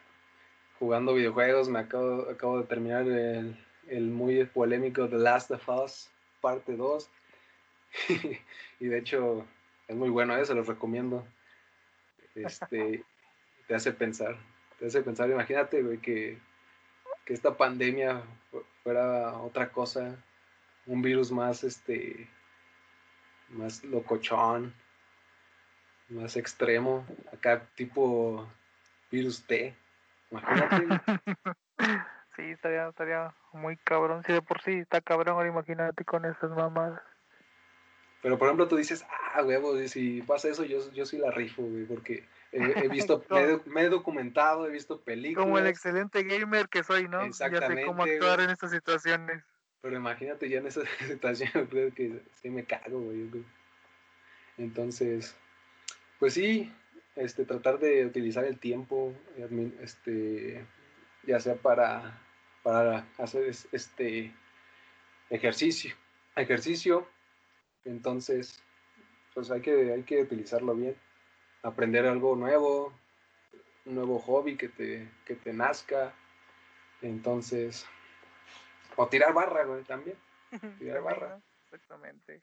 jugando 0.79 1.15
videojuegos. 1.15 1.69
Me 1.69 1.79
acabo, 1.81 2.29
acabo 2.31 2.61
de 2.61 2.67
terminar 2.67 3.07
el, 3.07 3.57
el 3.87 4.11
muy 4.11 4.45
polémico 4.47 5.09
The 5.09 5.19
Last 5.19 5.51
of 5.51 5.69
Us, 5.69 6.11
parte 6.41 6.77
2. 6.77 7.11
y 8.81 8.87
de 8.87 8.99
hecho, 8.99 9.47
es 9.89 9.97
muy 9.97 10.11
bueno, 10.11 10.37
¿eh? 10.37 10.45
se 10.45 10.55
los 10.55 10.67
recomiendo. 10.67 11.27
Este, 12.35 13.05
te 13.67 13.75
hace 13.75 13.93
pensar, 13.93 14.37
te 14.79 14.87
hace 14.87 15.03
pensar, 15.03 15.31
imagínate, 15.31 15.83
que, 16.01 16.39
que 17.25 17.35
esta 17.35 17.57
pandemia 17.57 18.23
fu- 18.51 18.65
fuera 18.83 19.35
otra 19.39 19.71
cosa, 19.71 20.17
un 20.87 21.01
virus 21.01 21.31
más, 21.31 21.63
este, 21.63 22.29
más 23.51 23.85
locochón, 23.85 24.75
más 26.09 26.37
extremo, 26.37 27.07
acá 27.33 27.63
tipo 27.77 28.47
virus 29.11 29.47
T, 29.47 29.75
imagínate. 30.31 30.87
Sí, 32.37 32.43
estaría, 32.51 32.89
estaría 32.89 33.33
muy 33.53 33.77
cabrón. 33.77 34.25
Si 34.25 34.33
de 34.33 34.43
por 34.43 34.61
sí 34.63 34.73
está 34.73 35.01
cabrón, 35.01 35.37
ahora 35.37 35.49
imagínate 35.49 36.05
con 36.05 36.25
esas 36.25 36.51
mamadas. 36.51 37.01
Pero 38.25 38.39
por 38.39 38.49
ejemplo 38.49 38.67
tú 38.67 38.77
dices, 38.77 39.05
ah, 39.35 39.43
huevo, 39.43 39.77
si 39.87 40.23
pasa 40.23 40.49
eso 40.49 40.65
yo, 40.65 40.91
yo 40.93 41.05
sí 41.05 41.19
la 41.19 41.31
rifo, 41.31 41.61
güey, 41.61 41.85
porque 41.85 42.25
he, 42.53 42.85
he 42.85 42.89
visto, 42.89 43.23
me, 43.29 43.43
he, 43.43 43.61
me 43.67 43.83
he 43.83 43.89
documentado, 43.91 44.67
he 44.67 44.71
visto 44.71 44.99
películas. 45.03 45.45
Como 45.45 45.59
el 45.59 45.67
excelente 45.67 46.23
gamer 46.23 46.71
que 46.71 46.83
soy, 46.83 47.07
¿no? 47.07 47.19
Ya 47.21 47.27
sé 47.27 47.37
cómo 47.37 47.53
Exactamente, 47.53 48.15
actuar 48.15 48.37
güey. 48.37 48.45
en 48.47 48.51
estas 48.53 48.71
situaciones. 48.71 49.45
Pero 49.83 49.97
imagínate 49.97 50.49
ya 50.49 50.61
en 50.61 50.67
esa 50.69 50.81
situación, 51.07 51.67
creo 51.67 51.93
que 51.93 52.23
sí 52.41 52.49
me 52.49 52.65
cago, 52.65 52.99
güey. 52.99 53.29
Entonces, 54.57 55.37
pues 56.19 56.33
sí, 56.33 56.73
este, 57.17 57.45
tratar 57.45 57.79
de 57.79 58.07
utilizar 58.07 58.47
el 58.47 58.59
tiempo, 58.59 59.15
este, 59.83 60.65
ya 61.25 61.41
sea 61.41 61.57
para, 61.57 62.23
para 62.63 63.07
hacer 63.19 63.45
es- 63.45 63.69
este 63.71 64.33
ejercicio, 65.29 65.95
ejercicio. 66.37 67.07
Entonces, 67.85 68.63
pues 69.35 69.51
hay 69.51 69.61
que, 69.61 69.93
hay 69.93 70.03
que 70.05 70.23
utilizarlo 70.23 70.75
bien, 70.75 70.97
aprender 71.63 72.07
algo 72.07 72.37
nuevo, 72.37 72.93
un 73.85 73.95
nuevo 73.95 74.19
hobby 74.19 74.57
que 74.57 74.69
te, 74.69 75.11
que 75.25 75.35
te 75.35 75.53
nazca. 75.53 76.15
Entonces, 77.03 77.87
o 78.97 79.09
tirar 79.09 79.35
barra, 79.35 79.65
güey, 79.65 79.83
también. 79.85 80.17
Tirar 80.79 81.03
barra. 81.03 81.41
Exactamente. 81.65 82.43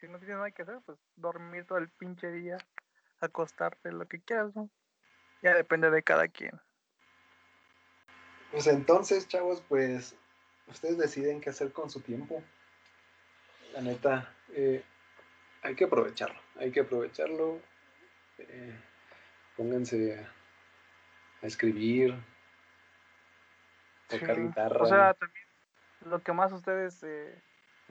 Si 0.00 0.06
no 0.06 0.18
tienes 0.18 0.36
nada 0.36 0.50
que 0.52 0.62
hacer, 0.62 0.78
pues 0.86 0.98
dormir 1.16 1.66
todo 1.66 1.78
el 1.78 1.88
pinche 1.88 2.30
día, 2.30 2.56
acostarte, 3.20 3.90
lo 3.90 4.06
que 4.06 4.20
quieras, 4.20 4.54
¿no? 4.54 4.70
Ya 5.42 5.54
depende 5.54 5.90
de 5.90 6.02
cada 6.02 6.28
quien. 6.28 6.52
Pues 8.52 8.66
entonces, 8.66 9.26
chavos, 9.28 9.62
pues 9.68 10.16
ustedes 10.68 10.98
deciden 10.98 11.40
qué 11.40 11.50
hacer 11.50 11.72
con 11.72 11.90
su 11.90 12.00
tiempo. 12.00 12.42
La 13.72 13.80
neta, 13.80 14.34
eh, 14.50 14.82
hay 15.62 15.74
que 15.74 15.84
aprovecharlo, 15.84 16.40
hay 16.56 16.70
que 16.70 16.80
aprovecharlo. 16.80 17.60
eh, 18.38 18.78
pónganse 19.56 20.18
a, 20.20 20.32
a 21.42 21.46
escribir, 21.46 22.14
tocar 24.08 24.36
Sí, 24.36 24.42
guitarra. 24.42 24.82
O 24.82 24.86
sea, 24.86 25.14
también 25.14 25.46
lo 26.06 26.22
que 26.22 26.32
más 26.32 26.52
a 26.52 26.56
ustedes 26.56 27.02
eh, 27.02 27.42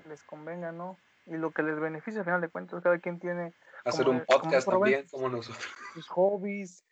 les 0.08 0.24
convenga, 0.24 0.72
¿no? 0.72 0.98
Y 1.26 1.36
lo 1.36 1.52
que 1.52 1.62
les 1.64 1.78
beneficia 1.80 2.22
al 2.22 2.26
final 2.26 2.40
de 2.42 2.48
cuentas, 2.50 2.82
cada 2.82 3.00
quien 3.00 3.20
tiene 3.20 3.54
hacer 3.84 4.06
como- 4.06 4.20
un 4.20 4.26
podcast 4.26 4.70
también, 4.70 5.06
como 5.10 5.28
nosotros. 5.28 5.68
sus 5.94 6.08
hobbies 6.08 6.86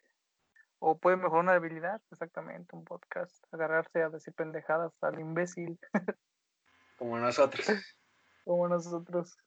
o 0.79 0.97
puede 0.97 1.15
mejorar 1.15 1.43
una 1.43 1.53
habilidad, 1.53 2.01
exactamente, 2.11 2.75
un 2.75 2.83
podcast, 2.83 3.33
agarrarse 3.53 4.03
a 4.03 4.09
decir 4.09 4.33
pendejadas 4.33 4.91
al 5.01 5.19
imbécil 5.21 5.79
Como 6.97 7.17
nosotros. 7.17 7.65
como 8.43 8.67
nosotros. 8.67 9.37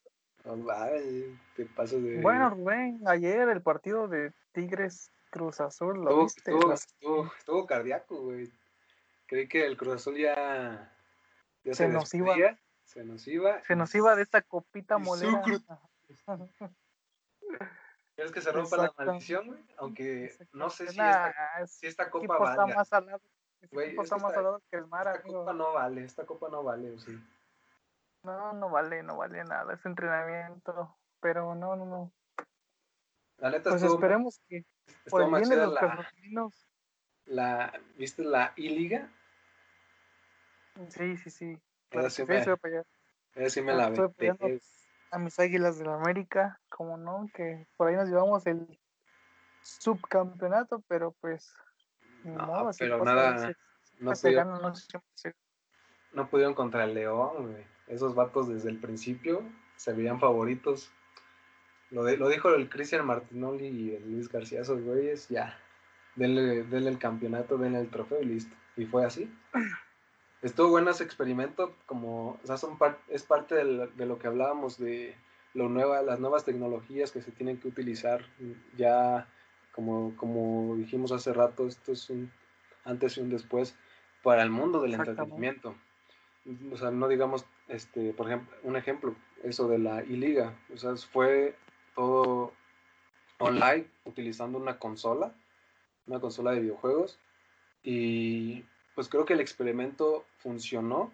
Vale, 0.45 1.39
te 1.57 1.67
pasas 1.67 2.03
de. 2.03 2.21
Bueno, 2.21 2.51
Rubén, 2.51 3.01
ayer 3.07 3.49
el 3.49 3.61
partido 3.63 4.09
de 4.09 4.33
Tigres 4.53 5.11
Cruz 5.31 5.61
Azul, 5.61 5.99
¿lo 6.05 6.11
estuvo, 6.11 6.23
viste? 6.25 6.51
estuvo, 6.53 6.73
estuvo- 6.73 7.33
estuvo 7.39 7.67
cardíaco, 7.67 8.23
güey. 8.23 8.51
Creí 9.27 9.47
que 9.49 9.67
el 9.67 9.77
Cruz 9.77 9.97
Azul 9.97 10.17
ya, 10.17 10.91
ya 11.65 11.75
Se 11.75 11.89
nos 11.89 12.13
iba. 12.15 12.29
despedía, 12.29 12.59
Se 12.85 13.05
nos 13.05 13.27
iba. 13.29 13.63
Se 13.65 13.77
nos 13.77 13.95
iba 13.95 14.17
de 14.17 14.23
esta 14.23 14.41
copita 14.41 14.97
molera. 14.97 15.43
¿Quieres 18.15 18.33
que 18.33 18.41
se 18.41 18.51
rompa 18.53 18.77
la 18.79 18.85
Exacto. 18.85 19.05
maldición, 19.05 19.47
güey? 19.49 19.61
Aunque 19.77 20.35
no 20.53 20.71
sé 20.71 20.85
si 20.85 20.91
esta, 20.93 21.35
es- 21.63 21.73
si 21.73 21.87
esta 21.87 22.09
copa 22.11 22.25
equipo 22.25 22.49
está 22.49 22.67
más 22.67 22.89
salado. 22.89 23.21
Este 23.61 23.75
Güey, 23.75 23.89
equipo 23.89 24.03
es 24.03 24.09
que 24.11 24.15
está 24.15 24.23
más 24.23 24.31
esta- 24.33 24.41
salado 24.43 24.63
que 24.71 24.77
el 24.79 24.87
mar, 24.87 25.09
Esta 25.09 25.21
amigo. 25.21 25.41
copa 25.41 25.53
no 25.53 25.73
vale, 25.75 26.05
esta 26.05 26.25
copa 26.25 26.49
no 26.49 26.63
vale, 26.63 26.91
o 26.93 26.99
sí. 26.99 27.19
No, 28.29 28.53
no 28.53 28.69
vale, 28.69 29.03
no 29.03 29.17
vale 29.17 29.43
nada, 29.45 29.73
es 29.73 29.87
entrenamiento, 29.87 30.95
pero 31.21 31.55
no, 31.55 31.77
no, 31.77 31.87
no. 31.87 32.13
La 33.39 33.51
neta 33.51 33.71
Pues 33.71 33.83
estuvo- 33.83 33.95
esperemos 33.95 34.39
que 34.49 34.67
por 35.09 35.23
el 35.23 35.31
bien 35.35 35.49
de 35.49 35.57
los 35.57 35.73
la, 35.73 36.13
la- 37.25 37.81
¿Viste 37.97 38.23
la 38.23 38.53
I-Liga? 38.57 39.09
sí, 40.91 41.17
sí, 41.17 41.31
sí. 41.31 41.59
Claro 41.89 42.11
sí 42.11 42.23
me, 42.27 42.45
sí 43.49 43.63
me 43.63 43.73
la 43.73 43.87
a 45.11 45.19
mis 45.19 45.39
águilas 45.39 45.79
de 45.79 45.87
la 45.87 45.95
América, 45.95 46.61
como 46.69 46.99
no, 46.99 47.31
que 47.33 47.67
por 47.79 47.89
ahí 47.89 47.97
nos 47.97 48.11
llevamos 48.11 48.47
el 48.47 48.79
subcampeonato, 49.63 50.83
pero 50.87 51.13
pues 51.13 51.55
No, 52.25 52.47
modo, 52.47 52.69
así 52.69 52.85
pero 52.85 53.03
nada, 53.03 53.55
no 54.01 54.13
pudieron, 54.13 54.51
no 54.61 54.73
no 56.13 56.29
pudieron 56.29 56.55
contra 56.55 56.85
el 56.85 56.93
León, 56.93 57.53
güey. 57.53 57.78
Esos 57.89 58.15
vatos 58.15 58.49
desde 58.49 58.71
el 58.71 58.79
principio 58.79 59.43
se 59.77 59.93
veían 59.93 60.21
favoritos. 60.21 60.91
Lo, 61.91 62.05
de- 62.05 62.17
lo 62.17 62.29
dijo 62.29 62.51
el 62.55 62.69
Cristian 62.69 63.07
Martinoli 63.07 63.67
y 63.67 63.95
el 63.95 64.11
Luis 64.13 64.29
García, 64.29 64.61
esos 64.61 64.83
güeyes, 64.83 65.29
ya. 65.29 65.59
Denle, 66.17 66.65
denle 66.65 66.91
el 66.91 66.99
campeonato, 66.99 67.57
denle 67.59 67.81
el 67.81 67.89
trofeo 67.91 68.21
y 68.21 68.27
listo. 68.27 68.55
Y 68.77 68.85
fue 68.87 69.05
así. 69.05 69.33
Estuvo 70.43 70.69
bueno 70.69 70.91
ese 70.91 71.03
experimento, 71.05 71.75
como, 71.87 72.39
o 72.43 72.47
sea, 72.47 72.57
son 72.57 72.79
par- 72.79 72.99
es 73.09 73.23
parte 73.25 73.55
del- 73.57 73.91
de 73.97 74.07
lo 74.07 74.19
que 74.19 74.27
hablábamos 74.29 74.79
de 74.79 75.17
lo 75.55 75.69
nueva, 75.69 76.03
las 76.03 76.21
nuevas 76.21 76.45
tecnologías 76.45 77.11
que 77.11 77.23
se 77.23 77.33
tienen 77.33 77.59
que 77.59 77.69
utilizar. 77.69 78.25
Ya, 78.77 79.27
como, 79.73 80.15
como 80.17 80.77
dijimos 80.77 81.11
hace 81.13 81.33
rato, 81.33 81.67
esto 81.67 81.93
es 81.93 82.09
un 82.11 82.31
antes 82.85 83.17
y 83.17 83.21
un 83.21 83.31
después 83.31 83.77
para 84.23 84.43
el 84.43 84.51
mundo 84.51 84.81
del 84.81 84.93
entretenimiento. 85.15 85.75
O 86.73 86.77
sea, 86.77 86.91
no 86.91 87.09
digamos, 87.09 87.45
este, 87.69 88.13
por 88.13 88.27
ejemplo, 88.27 88.57
un 88.63 88.77
ejemplo, 88.77 89.15
eso 89.43 89.69
de 89.69 89.79
la 89.79 90.03
I-Liga. 90.05 90.55
O 90.73 90.77
sea, 90.77 90.97
fue 90.97 91.55
todo 91.95 92.53
online 93.39 93.87
utilizando 94.05 94.59
una 94.59 94.79
consola, 94.79 95.35
una 96.07 96.21
consola 96.21 96.53
de 96.53 96.61
videojuegos. 96.61 97.19
Y 97.83 98.65
pues 98.95 99.09
creo 99.09 99.25
que 99.25 99.35
el 99.35 99.41
experimento 99.41 100.25
funcionó. 100.39 101.13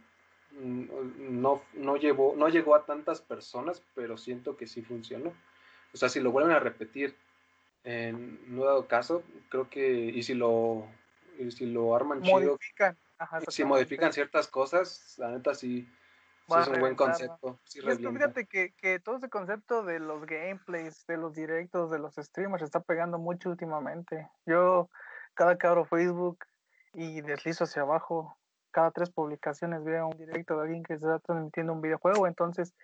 Mm, 0.52 1.40
No, 1.40 1.62
no, 1.74 1.96
llevó, 1.96 2.34
no 2.36 2.48
llegó 2.48 2.76
a 2.76 2.86
tantas 2.86 3.20
personas, 3.20 3.82
pero 3.94 4.16
siento 4.16 4.56
que 4.56 4.66
sí 4.66 4.82
funcionó. 4.82 5.32
O 5.92 5.96
sea, 5.96 6.08
si 6.08 6.20
lo 6.20 6.32
vuelven 6.32 6.52
a 6.52 6.60
repetir 6.60 7.14
en 7.84 8.38
no 8.54 8.64
dado 8.64 8.86
caso, 8.86 9.22
creo 9.50 9.68
que, 9.68 10.06
y 10.06 10.22
si 10.22 10.34
lo, 10.34 10.86
y 11.38 11.50
si 11.50 11.66
lo 11.66 11.94
arman 11.94 12.22
chido. 12.22 12.58
Ajá, 13.18 13.40
si 13.48 13.64
modifican 13.64 14.12
ciertas 14.12 14.48
cosas, 14.48 15.14
la 15.18 15.30
neta 15.30 15.54
sí, 15.54 15.88
es 16.48 16.68
un 16.68 16.80
buen 16.80 16.94
concepto. 16.94 17.58
Sí 17.64 17.80
es 17.86 17.98
que 17.98 18.10
fíjate 18.10 18.46
que, 18.46 18.72
que 18.74 19.00
todo 19.00 19.16
ese 19.16 19.28
concepto 19.28 19.82
de 19.82 19.98
los 19.98 20.26
gameplays, 20.26 21.06
de 21.06 21.16
los 21.16 21.34
directos, 21.34 21.90
de 21.90 21.98
los 21.98 22.14
streamers, 22.16 22.62
está 22.62 22.80
pegando 22.80 23.18
mucho 23.18 23.50
últimamente. 23.50 24.28
Yo, 24.46 24.90
cada 25.34 25.56
que 25.56 25.66
abro 25.66 25.84
Facebook 25.84 26.44
y 26.92 27.22
deslizo 27.22 27.64
hacia 27.64 27.82
abajo, 27.82 28.36
cada 28.70 28.90
tres 28.90 29.10
publicaciones 29.10 29.84
veo 29.84 30.08
un 30.08 30.18
directo 30.18 30.56
de 30.56 30.62
alguien 30.62 30.82
que 30.82 30.94
está 30.94 31.18
transmitiendo 31.20 31.72
un 31.72 31.80
videojuego. 31.80 32.26
Entonces, 32.26 32.74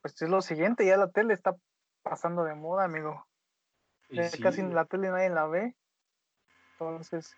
pues 0.00 0.20
es 0.22 0.28
lo 0.28 0.40
siguiente, 0.40 0.86
ya 0.86 0.96
la 0.96 1.10
tele 1.10 1.34
está 1.34 1.54
pasando 2.02 2.44
de 2.44 2.54
moda, 2.54 2.84
amigo. 2.84 3.26
Ya 4.10 4.28
sí, 4.30 4.40
Casi 4.40 4.60
en 4.60 4.74
la 4.74 4.86
tele 4.86 5.10
nadie 5.10 5.28
la 5.28 5.46
ve. 5.46 5.74
Entonces, 6.72 7.36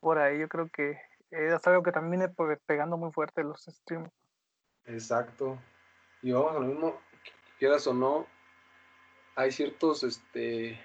por 0.00 0.18
ahí 0.18 0.38
yo 0.38 0.48
creo 0.48 0.68
que 0.68 1.00
es 1.34 1.66
algo 1.66 1.82
que 1.82 1.92
también 1.92 2.32
pe- 2.34 2.58
pegando 2.66 2.96
muy 2.96 3.12
fuerte 3.12 3.42
los 3.42 3.62
streamers. 3.64 4.12
Exacto. 4.86 5.58
Y 6.22 6.32
vamos 6.32 6.52
a 6.56 6.60
lo 6.60 6.66
mismo, 6.66 7.00
quieras 7.58 7.86
o 7.86 7.94
no, 7.94 8.26
hay 9.36 9.50
ciertos, 9.52 10.04
este, 10.04 10.80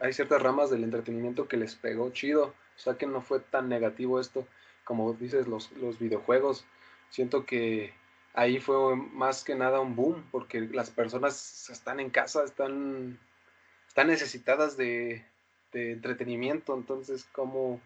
hay 0.00 0.12
ciertas 0.12 0.40
ramas 0.42 0.70
del 0.70 0.84
entretenimiento 0.84 1.48
que 1.48 1.56
les 1.56 1.74
pegó 1.74 2.10
chido. 2.10 2.54
O 2.76 2.82
sea 2.82 2.96
que 2.96 3.06
no 3.06 3.20
fue 3.20 3.40
tan 3.40 3.68
negativo 3.68 4.20
esto, 4.20 4.46
como 4.84 5.12
dices, 5.12 5.46
los, 5.46 5.70
los 5.72 5.98
videojuegos. 5.98 6.64
Siento 7.10 7.44
que 7.44 7.92
ahí 8.32 8.58
fue 8.58 8.96
más 8.96 9.44
que 9.44 9.54
nada 9.54 9.80
un 9.80 9.96
boom, 9.96 10.26
porque 10.30 10.60
las 10.60 10.88
personas 10.88 11.68
están 11.68 12.00
en 12.00 12.08
casa, 12.08 12.42
están, 12.44 13.18
están 13.86 14.06
necesitadas 14.06 14.78
de, 14.78 15.26
de 15.72 15.92
entretenimiento. 15.92 16.74
Entonces, 16.74 17.24
como, 17.32 17.80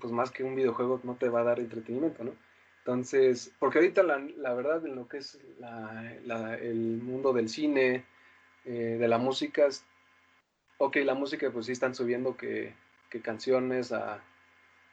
pues 0.00 0.12
más 0.12 0.30
que 0.30 0.44
un 0.44 0.54
videojuego 0.56 1.00
no 1.04 1.14
te 1.16 1.28
va 1.28 1.40
a 1.40 1.44
dar 1.44 1.60
entretenimiento, 1.60 2.24
¿no? 2.24 2.32
Entonces, 2.78 3.52
porque 3.58 3.78
ahorita 3.78 4.02
la, 4.02 4.54
verdad 4.54 4.84
en 4.86 4.96
lo 4.96 5.08
que 5.08 5.18
es 5.18 5.38
la- 5.58 6.56
el 6.56 6.74
mundo 7.02 7.32
del 7.32 7.48
cine, 7.48 8.04
eh, 8.64 8.96
de 8.98 9.08
la 9.08 9.18
música, 9.18 9.66
es- 9.66 9.84
ok, 10.78 10.96
la 11.04 11.14
música 11.14 11.50
pues 11.50 11.66
sí 11.66 11.72
están 11.72 11.94
subiendo 11.94 12.36
que, 12.36 12.74
que 13.10 13.20
canciones 13.20 13.92
a 13.92 14.22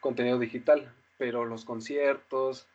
contenido 0.01 0.37
digital, 0.39 0.93
pero 1.17 1.45
los 1.45 1.65
conciertos, 1.65 2.67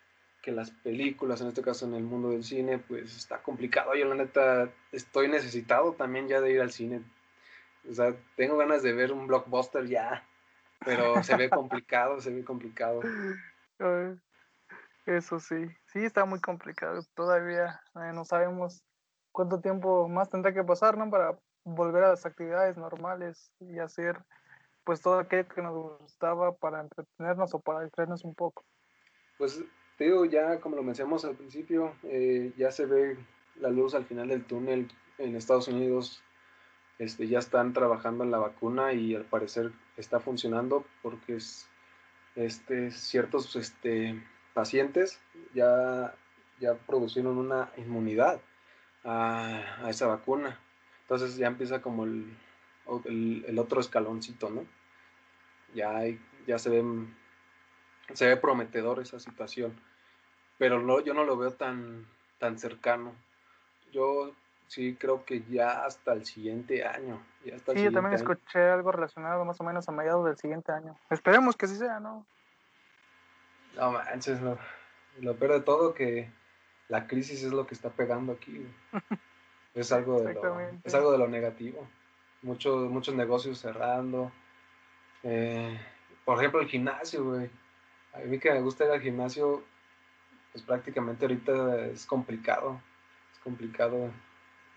que 0.42 0.52
las 0.52 0.70
películas, 0.70 1.40
en 1.40 1.48
este 1.48 1.62
caso 1.62 1.86
en 1.86 1.94
el 1.94 2.02
mundo 2.02 2.30
del 2.30 2.44
cine, 2.44 2.78
pues 2.78 3.16
está 3.16 3.38
complicado. 3.42 3.94
Yo 3.94 4.04
la 4.04 4.14
neta 4.16 4.68
estoy 4.92 5.28
necesitado 5.28 5.92
también 5.92 6.28
ya 6.28 6.40
de 6.40 6.52
ir 6.52 6.60
al 6.60 6.70
cine. 6.72 7.00
O 7.88 7.94
sea, 7.94 8.14
tengo 8.36 8.56
ganas 8.56 8.82
de 8.82 8.92
ver 8.92 9.12
un 9.12 9.26
blockbuster 9.26 9.86
ya, 9.86 10.26
pero 10.84 11.22
se 11.22 11.36
ve 11.36 11.50
complicado, 11.50 12.20
se 12.20 12.32
ve 12.32 12.44
complicado. 12.44 13.00
Eso 15.06 15.38
sí, 15.38 15.66
sí 15.92 16.04
está 16.04 16.24
muy 16.24 16.40
complicado. 16.40 17.02
Todavía 17.14 17.80
eh, 17.96 18.12
no 18.14 18.24
sabemos 18.24 18.82
cuánto 19.32 19.60
tiempo 19.60 20.08
más 20.08 20.30
tendrá 20.30 20.54
que 20.54 20.64
pasar, 20.64 20.96
¿no? 20.96 21.10
Para 21.10 21.38
volver 21.64 22.04
a 22.04 22.10
las 22.10 22.24
actividades 22.24 22.76
normales 22.76 23.50
y 23.60 23.78
hacer 23.78 24.18
pues 24.84 25.00
todo 25.00 25.18
aquello 25.18 25.48
que 25.48 25.62
nos 25.62 25.98
gustaba 25.98 26.54
para 26.54 26.80
entretenernos 26.80 27.54
o 27.54 27.60
para 27.60 27.82
distraernos 27.82 28.24
un 28.24 28.34
poco. 28.34 28.64
Pues 29.38 29.62
te 29.96 30.04
digo, 30.04 30.24
ya 30.24 30.60
como 30.60 30.76
lo 30.76 30.82
mencionamos 30.82 31.24
al 31.24 31.36
principio, 31.36 31.94
eh, 32.04 32.52
ya 32.56 32.70
se 32.70 32.86
ve 32.86 33.18
la 33.56 33.70
luz 33.70 33.94
al 33.94 34.04
final 34.04 34.28
del 34.28 34.44
túnel 34.44 34.90
en 35.18 35.36
Estados 35.36 35.68
Unidos. 35.68 36.22
Este, 36.98 37.26
ya 37.26 37.38
están 37.40 37.72
trabajando 37.72 38.24
en 38.24 38.30
la 38.30 38.38
vacuna 38.38 38.92
y 38.92 39.14
al 39.14 39.24
parecer 39.24 39.72
está 39.96 40.20
funcionando 40.20 40.84
porque 41.02 41.36
es, 41.36 41.68
este, 42.36 42.90
ciertos 42.90 43.56
este, 43.56 44.22
pacientes 44.54 45.20
ya, 45.54 46.14
ya 46.60 46.74
produjeron 46.74 47.38
una 47.38 47.70
inmunidad 47.76 48.40
a, 49.02 49.84
a 49.84 49.90
esa 49.90 50.06
vacuna. 50.06 50.58
Entonces 51.02 51.36
ya 51.36 51.48
empieza 51.48 51.82
como 51.82 52.04
el, 52.04 52.36
el, 53.04 53.58
otro 53.58 53.80
escaloncito, 53.80 54.50
¿no? 54.50 54.64
Ya, 55.74 55.96
hay, 55.96 56.20
ya 56.46 56.58
se 56.58 56.70
ven 56.70 57.14
se 58.12 58.26
ve 58.26 58.36
prometedor 58.36 59.00
esa 59.00 59.18
situación, 59.18 59.80
pero 60.58 60.80
no, 60.80 61.00
yo 61.00 61.14
no 61.14 61.24
lo 61.24 61.36
veo 61.36 61.52
tan, 61.52 62.06
tan 62.38 62.58
cercano. 62.58 63.14
Yo 63.92 64.34
sí 64.74 64.96
creo 64.98 65.24
que 65.24 65.42
ya 65.44 65.84
hasta 65.84 66.12
el 66.12 66.24
siguiente 66.24 66.84
año. 66.84 67.22
Ya 67.44 67.54
hasta 67.56 67.72
el 67.72 67.78
Sí, 67.78 67.84
yo 67.84 67.92
también 67.92 68.18
siguiente 68.18 68.32
año. 68.32 68.32
escuché 68.32 68.70
algo 68.70 68.92
relacionado 68.92 69.44
más 69.44 69.60
o 69.60 69.64
menos 69.64 69.88
a 69.88 69.92
mediados 69.92 70.24
del 70.26 70.36
siguiente 70.36 70.72
año. 70.72 70.96
Esperemos 71.10 71.56
que 71.56 71.66
así 71.66 71.76
sea, 71.76 72.00
¿no? 72.00 72.26
No 73.76 73.92
manches, 73.92 74.40
lo, 74.40 74.58
lo 75.20 75.36
peor 75.36 75.52
de 75.52 75.60
todo 75.60 75.94
que 75.94 76.30
la 76.88 77.06
crisis 77.06 77.42
es 77.42 77.52
lo 77.52 77.66
que 77.66 77.74
está 77.74 77.90
pegando 77.90 78.32
aquí. 78.32 78.66
Es 79.74 79.90
algo 79.90 80.20
de 80.22 80.34
lo, 80.34 80.60
es 80.84 80.94
algo 80.94 81.10
de 81.10 81.18
lo 81.18 81.26
negativo. 81.26 81.84
Muchos, 82.42 82.88
muchos 82.88 83.12
negocios 83.12 83.58
cerrando. 83.58 84.30
Eh, 85.24 85.76
por 86.24 86.38
ejemplo, 86.38 86.60
el 86.60 86.68
gimnasio, 86.68 87.24
güey. 87.24 87.50
A 88.12 88.18
mí 88.20 88.38
que 88.38 88.52
me 88.52 88.60
gusta 88.60 88.84
ir 88.84 88.92
al 88.92 89.00
gimnasio, 89.00 89.64
pues 90.52 90.62
prácticamente 90.62 91.24
ahorita 91.24 91.86
es 91.86 92.06
complicado. 92.06 92.80
Es 93.32 93.40
complicado 93.40 94.12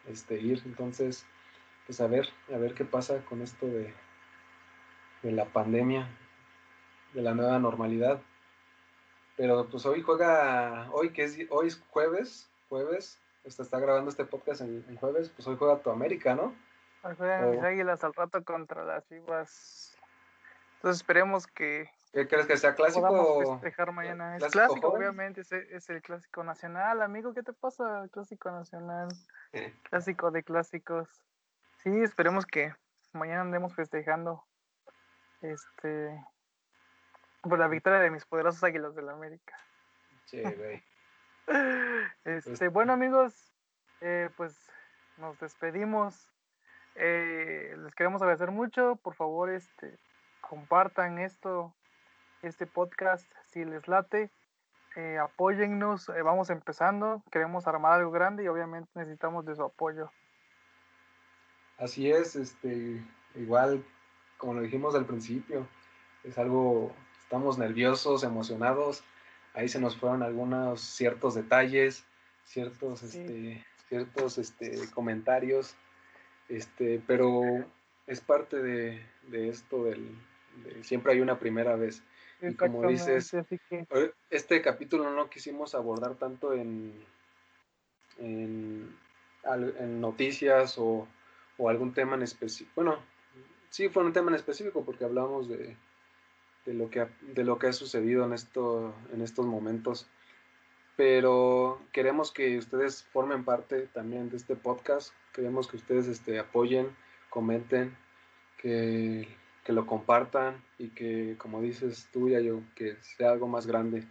este, 0.07 0.39
ir. 0.39 0.61
Entonces, 0.65 1.25
pues 1.85 2.01
a 2.01 2.07
ver, 2.07 2.27
a 2.53 2.57
ver 2.57 2.73
qué 2.73 2.85
pasa 2.85 3.23
con 3.25 3.41
esto 3.41 3.65
de, 3.65 3.93
de 5.23 5.31
la 5.31 5.45
pandemia, 5.45 6.07
de 7.13 7.21
la 7.21 7.33
nueva 7.33 7.59
normalidad. 7.59 8.21
Pero 9.35 9.67
pues 9.69 9.85
hoy 9.85 10.01
juega, 10.01 10.89
hoy 10.91 11.11
que 11.11 11.23
es, 11.23 11.37
hoy 11.49 11.67
es 11.67 11.81
jueves, 11.91 12.49
jueves, 12.69 13.19
este, 13.43 13.61
está 13.61 13.79
grabando 13.79 14.09
este 14.09 14.25
podcast 14.25 14.61
en, 14.61 14.83
en 14.89 14.97
jueves, 14.97 15.29
pues 15.29 15.47
hoy 15.47 15.55
juega 15.57 15.79
tu 15.79 15.91
América, 15.91 16.35
¿no? 16.35 16.55
Ahí 17.03 17.15
juegan 17.15 17.51
mis 17.51 17.61
Oh. 17.61 17.65
águilas 17.65 18.03
al 18.03 18.13
rato 18.13 18.43
contra 18.43 18.83
las 18.83 19.07
chivas. 19.07 19.95
Entonces 20.77 21.01
esperemos 21.01 21.45
que 21.47 21.89
¿Qué 22.13 22.27
crees 22.27 22.47
que 22.47 22.57
sea 22.57 22.73
clásico? 22.75 23.07
o- 23.09 23.59
festejar 23.59 23.91
mañana. 23.91 24.37
Es 24.37 24.45
clásico 24.45 24.87
obviamente, 24.89 25.41
es, 25.41 25.51
es 25.51 25.89
el 25.89 26.01
clásico 26.01 26.43
nacional, 26.43 27.01
amigo. 27.01 27.33
¿Qué 27.33 27.43
te 27.43 27.53
pasa? 27.53 28.03
El 28.03 28.09
clásico 28.09 28.49
nacional, 28.51 29.09
Eh, 29.53 29.73
clásico 29.89 30.31
de 30.31 30.43
clásicos. 30.43 31.09
Sí, 31.83 31.89
esperemos 32.01 32.45
que 32.45 32.73
mañana 33.13 33.41
andemos 33.41 33.75
festejando 33.75 34.43
este 35.41 36.23
por 37.41 37.59
la 37.59 37.67
victoria 37.67 37.99
de 37.99 38.09
mis 38.09 38.25
poderosos 38.25 38.63
águilas 38.63 38.95
del 38.95 39.09
América. 39.09 39.55
Che, 40.25 40.41
güey. 40.43 40.83
Este, 42.25 42.67
bueno 42.67 42.91
amigos, 42.93 43.53
eh, 44.01 44.29
pues 44.35 44.53
nos 45.17 45.39
despedimos. 45.39 46.27
Eh, 46.95 47.73
les 47.77 47.95
queremos 47.95 48.21
agradecer 48.21 48.51
mucho. 48.51 48.97
Por 48.97 49.15
favor, 49.15 49.49
este, 49.49 49.97
compartan 50.41 51.19
esto, 51.19 51.73
este 52.41 52.65
podcast, 52.65 53.30
si 53.52 53.65
les 53.65 53.88
late. 53.88 54.30
Eh, 54.95 55.17
apóyennos, 55.19 56.10
eh, 56.10 56.21
vamos 56.23 56.50
empezando. 56.50 57.23
Queremos 57.32 57.67
armar 57.67 57.93
algo 57.93 58.12
grande 58.12 58.43
y 58.43 58.47
obviamente 58.47 58.89
necesitamos 58.95 59.45
de 59.45 59.56
su 59.56 59.63
apoyo. 59.63 60.12
Así 61.78 62.10
es, 62.10 62.36
este, 62.36 63.04
igual 63.36 63.84
como 64.38 64.54
lo 64.54 64.62
dijimos 64.62 64.95
al 64.95 65.06
principio, 65.06 65.67
es 66.23 66.38
algo, 66.38 66.93
estamos 67.19 67.58
nerviosos, 67.58 68.23
emocionados. 68.23 69.04
Ahí 69.54 69.67
se 69.67 69.80
nos 69.80 69.97
fueron 69.97 70.23
algunos 70.23 70.82
ciertos 70.82 71.36
detalles, 71.36 72.06
ciertos, 72.45 73.00
Sí. 73.00 73.19
este, 73.19 73.65
ciertos 73.88 74.38
este, 74.38 74.91
comentarios, 74.91 75.76
este, 76.50 77.02
pero 77.08 77.41
es 78.06 78.21
parte 78.21 78.58
de, 78.62 79.04
de 79.23 79.50
esto 79.50 79.84
del, 79.86 80.15
de 80.63 80.84
siempre 80.84 81.13
hay 81.13 81.21
una 81.21 81.39
primera 81.39 81.76
vez. 81.76 82.04
Y 82.41 82.54
como 82.54 82.88
dices, 82.88 83.32
que 83.69 83.88
Este 84.30 84.62
capítulo 84.62 85.12
no 85.12 85.30
quisimos 85.30 85.73
abordar 85.73 86.15
tanto 86.15 86.54
en, 86.54 86.93
en, 88.17 88.95
en 89.43 90.02
noticias 90.02 90.78
o, 90.78 91.08
o 91.58 91.69
algún 91.69 91.93
tema 91.93 92.15
en 92.15 92.23
específico. 92.23 92.71
Bueno, 92.76 93.00
sí 93.69 93.89
fue 93.89 94.04
un 94.04 94.13
tema 94.13 94.30
en 94.30 94.36
específico 94.36 94.84
porque 94.86 95.06
hablamos 95.06 95.50
de, 95.50 95.76
de, 96.65 96.73
lo, 96.73 96.89
que 96.89 97.02
ha, 97.02 97.10
de 97.21 97.43
lo 97.43 97.58
que 97.58 97.67
ha 97.67 97.73
sucedido 97.73 98.26
en, 98.26 98.34
esto, 98.34 98.93
en 99.13 99.21
estos 99.21 99.45
momentos. 99.45 100.08
Pero 100.95 101.80
queremos 101.91 102.32
que 102.32 102.58
ustedes 102.58 103.04
formen 103.04 103.45
parte 103.45 103.88
también 103.88 104.30
de 104.30 104.38
este 104.38 104.56
podcast. 104.56 105.13
Queremos 105.34 105.67
que 105.67 105.78
ustedes 105.78 106.08
este, 106.08 106.39
apoyen, 106.39 106.95
comenten, 107.30 107.95
que, 108.58 109.28
que 109.67 109.73
lo 109.73 109.86
compartan 109.86 110.63
y 110.77 110.91
que, 110.91 111.36
como 111.38 111.62
dices 111.62 112.08
tú, 112.13 112.30
yo 112.30 112.62
que 112.73 112.95
sea 113.01 113.32
algo 113.32 113.49
más 113.49 113.67
grande. 113.67 114.08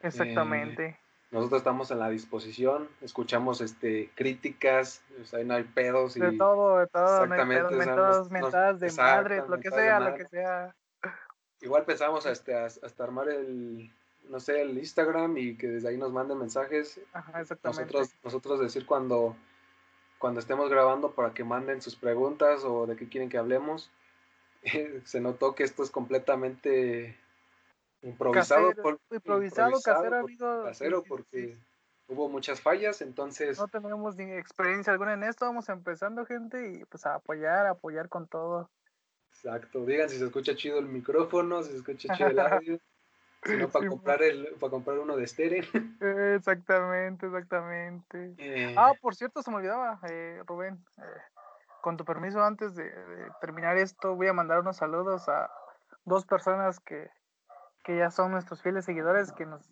exactamente. 0.00 0.96
Nosotros 1.32 1.62
estamos 1.62 1.90
en 1.90 1.98
la 1.98 2.08
disposición, 2.10 2.88
escuchamos 3.00 3.60
este, 3.60 4.12
críticas, 4.14 5.02
o 5.20 5.24
sea, 5.24 5.42
no 5.42 5.54
hay 5.54 5.64
pedos 5.64 6.16
y 6.16 6.20
de 6.20 6.38
todo, 6.38 6.78
de 6.78 6.86
todo, 6.86 7.26
no 7.26 7.34
hay 7.34 7.40
exactamente, 7.40 7.74
mentadas, 8.30 8.78
de 8.78 8.92
madres, 8.92 9.48
lo 9.48 9.58
que 9.58 9.68
sea, 9.72 9.98
lo 9.98 10.10
madre. 10.10 10.22
que 10.22 10.28
sea. 10.28 10.76
igual 11.60 11.84
pensamos 11.84 12.24
este, 12.26 12.54
hasta, 12.54 12.86
hasta 12.86 13.02
armar 13.02 13.28
el, 13.30 13.90
no 14.28 14.38
sé, 14.38 14.62
el 14.62 14.78
Instagram 14.78 15.36
y 15.38 15.56
que 15.56 15.66
desde 15.66 15.88
ahí 15.88 15.96
nos 15.96 16.12
manden 16.12 16.38
mensajes. 16.38 17.00
Ajá, 17.12 17.40
exactamente. 17.40 17.92
Nosotros, 17.92 18.14
nosotros 18.22 18.60
decir 18.60 18.86
cuando, 18.86 19.34
cuando 20.20 20.38
estemos 20.38 20.70
grabando 20.70 21.16
para 21.16 21.34
que 21.34 21.42
manden 21.42 21.82
sus 21.82 21.96
preguntas 21.96 22.62
o 22.62 22.86
de 22.86 22.94
qué 22.94 23.08
quieren 23.08 23.28
que 23.28 23.38
hablemos. 23.38 23.90
Se 25.04 25.20
notó 25.20 25.54
que 25.54 25.64
esto 25.64 25.82
es 25.82 25.90
completamente 25.90 27.16
improvisado. 28.02 28.70
Casero, 28.70 28.82
por- 28.82 29.00
improvisado, 29.10 29.82
casero, 29.82 30.10
por- 30.10 30.24
amigo. 30.24 30.64
casero 30.64 31.04
porque 31.08 31.48
sí. 31.48 31.58
hubo 32.08 32.28
muchas 32.28 32.60
fallas, 32.60 33.00
entonces 33.00 33.58
No 33.58 33.68
tenemos 33.68 34.16
ni 34.16 34.32
experiencia 34.32 34.92
alguna 34.92 35.14
en 35.14 35.24
esto, 35.24 35.46
vamos 35.46 35.68
empezando, 35.68 36.24
gente, 36.26 36.72
y 36.72 36.84
pues 36.84 37.06
a 37.06 37.16
apoyar, 37.16 37.66
a 37.66 37.70
apoyar 37.70 38.08
con 38.08 38.26
todo. 38.26 38.70
Exacto, 39.30 39.84
digan 39.84 40.08
si 40.08 40.18
se 40.18 40.24
escucha 40.24 40.54
chido 40.54 40.78
el 40.78 40.86
micrófono, 40.86 41.62
si 41.62 41.70
se 41.72 41.76
escucha 41.78 42.14
chido 42.14 42.30
el 42.30 42.38
audio, 42.40 42.78
si 43.44 43.56
no 43.56 43.68
para 43.68 43.84
Sí, 43.84 43.90
comprar 43.90 44.22
el, 44.22 44.48
para 44.60 44.70
comprar 44.70 44.98
uno 44.98 45.16
de. 45.16 45.24
Eh, 45.24 45.62
Exactamente, 46.36 47.26
exactamente. 47.26 48.34
Eh, 48.38 48.74
Ah, 48.76 48.94
por 49.00 49.14
cierto, 49.14 49.42
se 49.42 49.50
me 49.50 49.58
olvidaba, 49.58 50.00
eh, 50.08 50.42
Rubén. 50.46 50.78
eh, 50.98 51.02
con 51.84 51.98
tu 51.98 52.06
permiso, 52.06 52.42
antes 52.42 52.74
de, 52.74 52.84
de 52.84 53.30
terminar 53.42 53.76
esto, 53.76 54.16
voy 54.16 54.26
a 54.26 54.32
mandar 54.32 54.60
unos 54.60 54.78
saludos 54.78 55.28
a 55.28 55.50
dos 56.06 56.24
personas 56.24 56.80
que, 56.80 57.10
que 57.82 57.98
ya 57.98 58.10
son 58.10 58.30
nuestros 58.30 58.62
fieles 58.62 58.86
seguidores 58.86 59.32
que 59.32 59.44
nos 59.44 59.68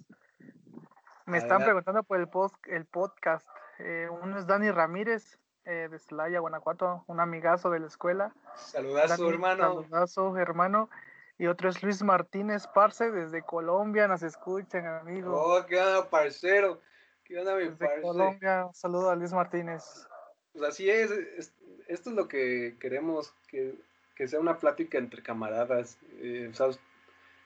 me 1.24 1.38
están 1.38 1.64
preguntando 1.64 2.02
por 2.02 2.20
el, 2.20 2.28
post, 2.28 2.54
el 2.66 2.84
podcast. 2.84 3.48
Eh, 3.78 4.10
uno 4.10 4.38
es 4.38 4.46
Dani 4.46 4.70
Ramírez, 4.70 5.38
eh, 5.64 5.88
de 5.90 5.98
Celaya, 5.98 6.40
Guanajuato, 6.40 7.02
un 7.06 7.18
amigazo 7.18 7.70
de 7.70 7.80
la 7.80 7.86
escuela. 7.86 8.34
saludazo, 8.56 9.22
Dani, 9.22 9.32
hermano. 9.32 9.62
Saludazo, 9.62 10.36
hermano. 10.36 10.90
Y 11.38 11.46
otro 11.46 11.70
es 11.70 11.82
Luis 11.82 12.02
Martínez 12.02 12.66
Parce, 12.74 13.10
desde 13.10 13.40
Colombia, 13.40 14.06
nos 14.06 14.22
escuchan, 14.22 14.84
amigo. 14.84 15.34
Oh, 15.34 15.64
qué 15.64 15.80
onda, 15.80 16.10
parcero. 16.10 16.82
¿Qué 17.24 17.38
onda, 17.38 17.54
mi 17.54 17.70
desde 17.70 17.86
parce? 17.86 18.02
Colombia, 18.02 18.66
un 18.66 18.74
saludo 18.74 19.08
a 19.08 19.16
Luis 19.16 19.32
Martínez. 19.32 20.06
Pues 20.52 20.68
así 20.68 20.90
es- 20.90 21.54
esto 21.88 22.10
es 22.10 22.16
lo 22.16 22.28
que 22.28 22.76
queremos, 22.80 23.34
que, 23.48 23.74
que 24.14 24.28
sea 24.28 24.40
una 24.40 24.58
plática 24.58 24.98
entre 24.98 25.22
camaradas, 25.22 25.98
eh, 26.20 26.50
sea, 26.52 26.68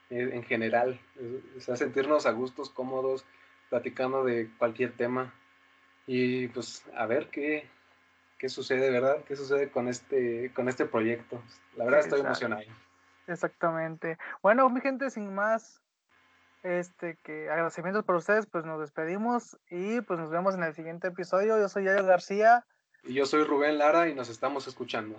eh, 0.09 0.29
en 0.33 0.43
general, 0.43 0.99
eh, 1.17 1.41
o 1.57 1.59
sea, 1.59 1.75
sentirnos 1.75 2.25
a 2.25 2.31
gustos, 2.31 2.69
cómodos, 2.69 3.25
platicando 3.69 4.23
de 4.23 4.49
cualquier 4.57 4.93
tema 4.93 5.33
y 6.05 6.47
pues 6.47 6.85
a 6.95 7.05
ver 7.05 7.27
qué, 7.29 7.67
qué 8.37 8.49
sucede, 8.49 8.89
¿verdad? 8.89 9.23
¿Qué 9.25 9.35
sucede 9.35 9.69
con 9.69 9.87
este, 9.87 10.51
con 10.53 10.69
este 10.69 10.85
proyecto? 10.85 11.43
La 11.75 11.85
verdad 11.85 12.01
estoy 12.01 12.21
emocionado. 12.21 12.63
Exactamente. 13.27 14.17
Bueno, 14.41 14.69
mi 14.69 14.79
gente, 14.79 15.09
sin 15.09 15.35
más, 15.35 15.81
este, 16.63 17.17
que 17.23 17.49
agradecimientos 17.49 18.05
por 18.05 18.15
ustedes, 18.15 18.45
pues 18.45 18.65
nos 18.65 18.79
despedimos 18.79 19.57
y 19.69 20.01
pues 20.01 20.19
nos 20.19 20.31
vemos 20.31 20.55
en 20.55 20.63
el 20.63 20.73
siguiente 20.73 21.09
episodio. 21.09 21.59
Yo 21.59 21.67
soy 21.67 21.83
Yayo 21.83 22.05
García. 22.05 22.65
Y 23.07 23.13
yo 23.13 23.25
soy 23.25 23.43
Rubén 23.43 23.77
Lara 23.77 24.09
y 24.09 24.13
nos 24.13 24.29
estamos 24.29 24.67
escuchando. 24.67 25.15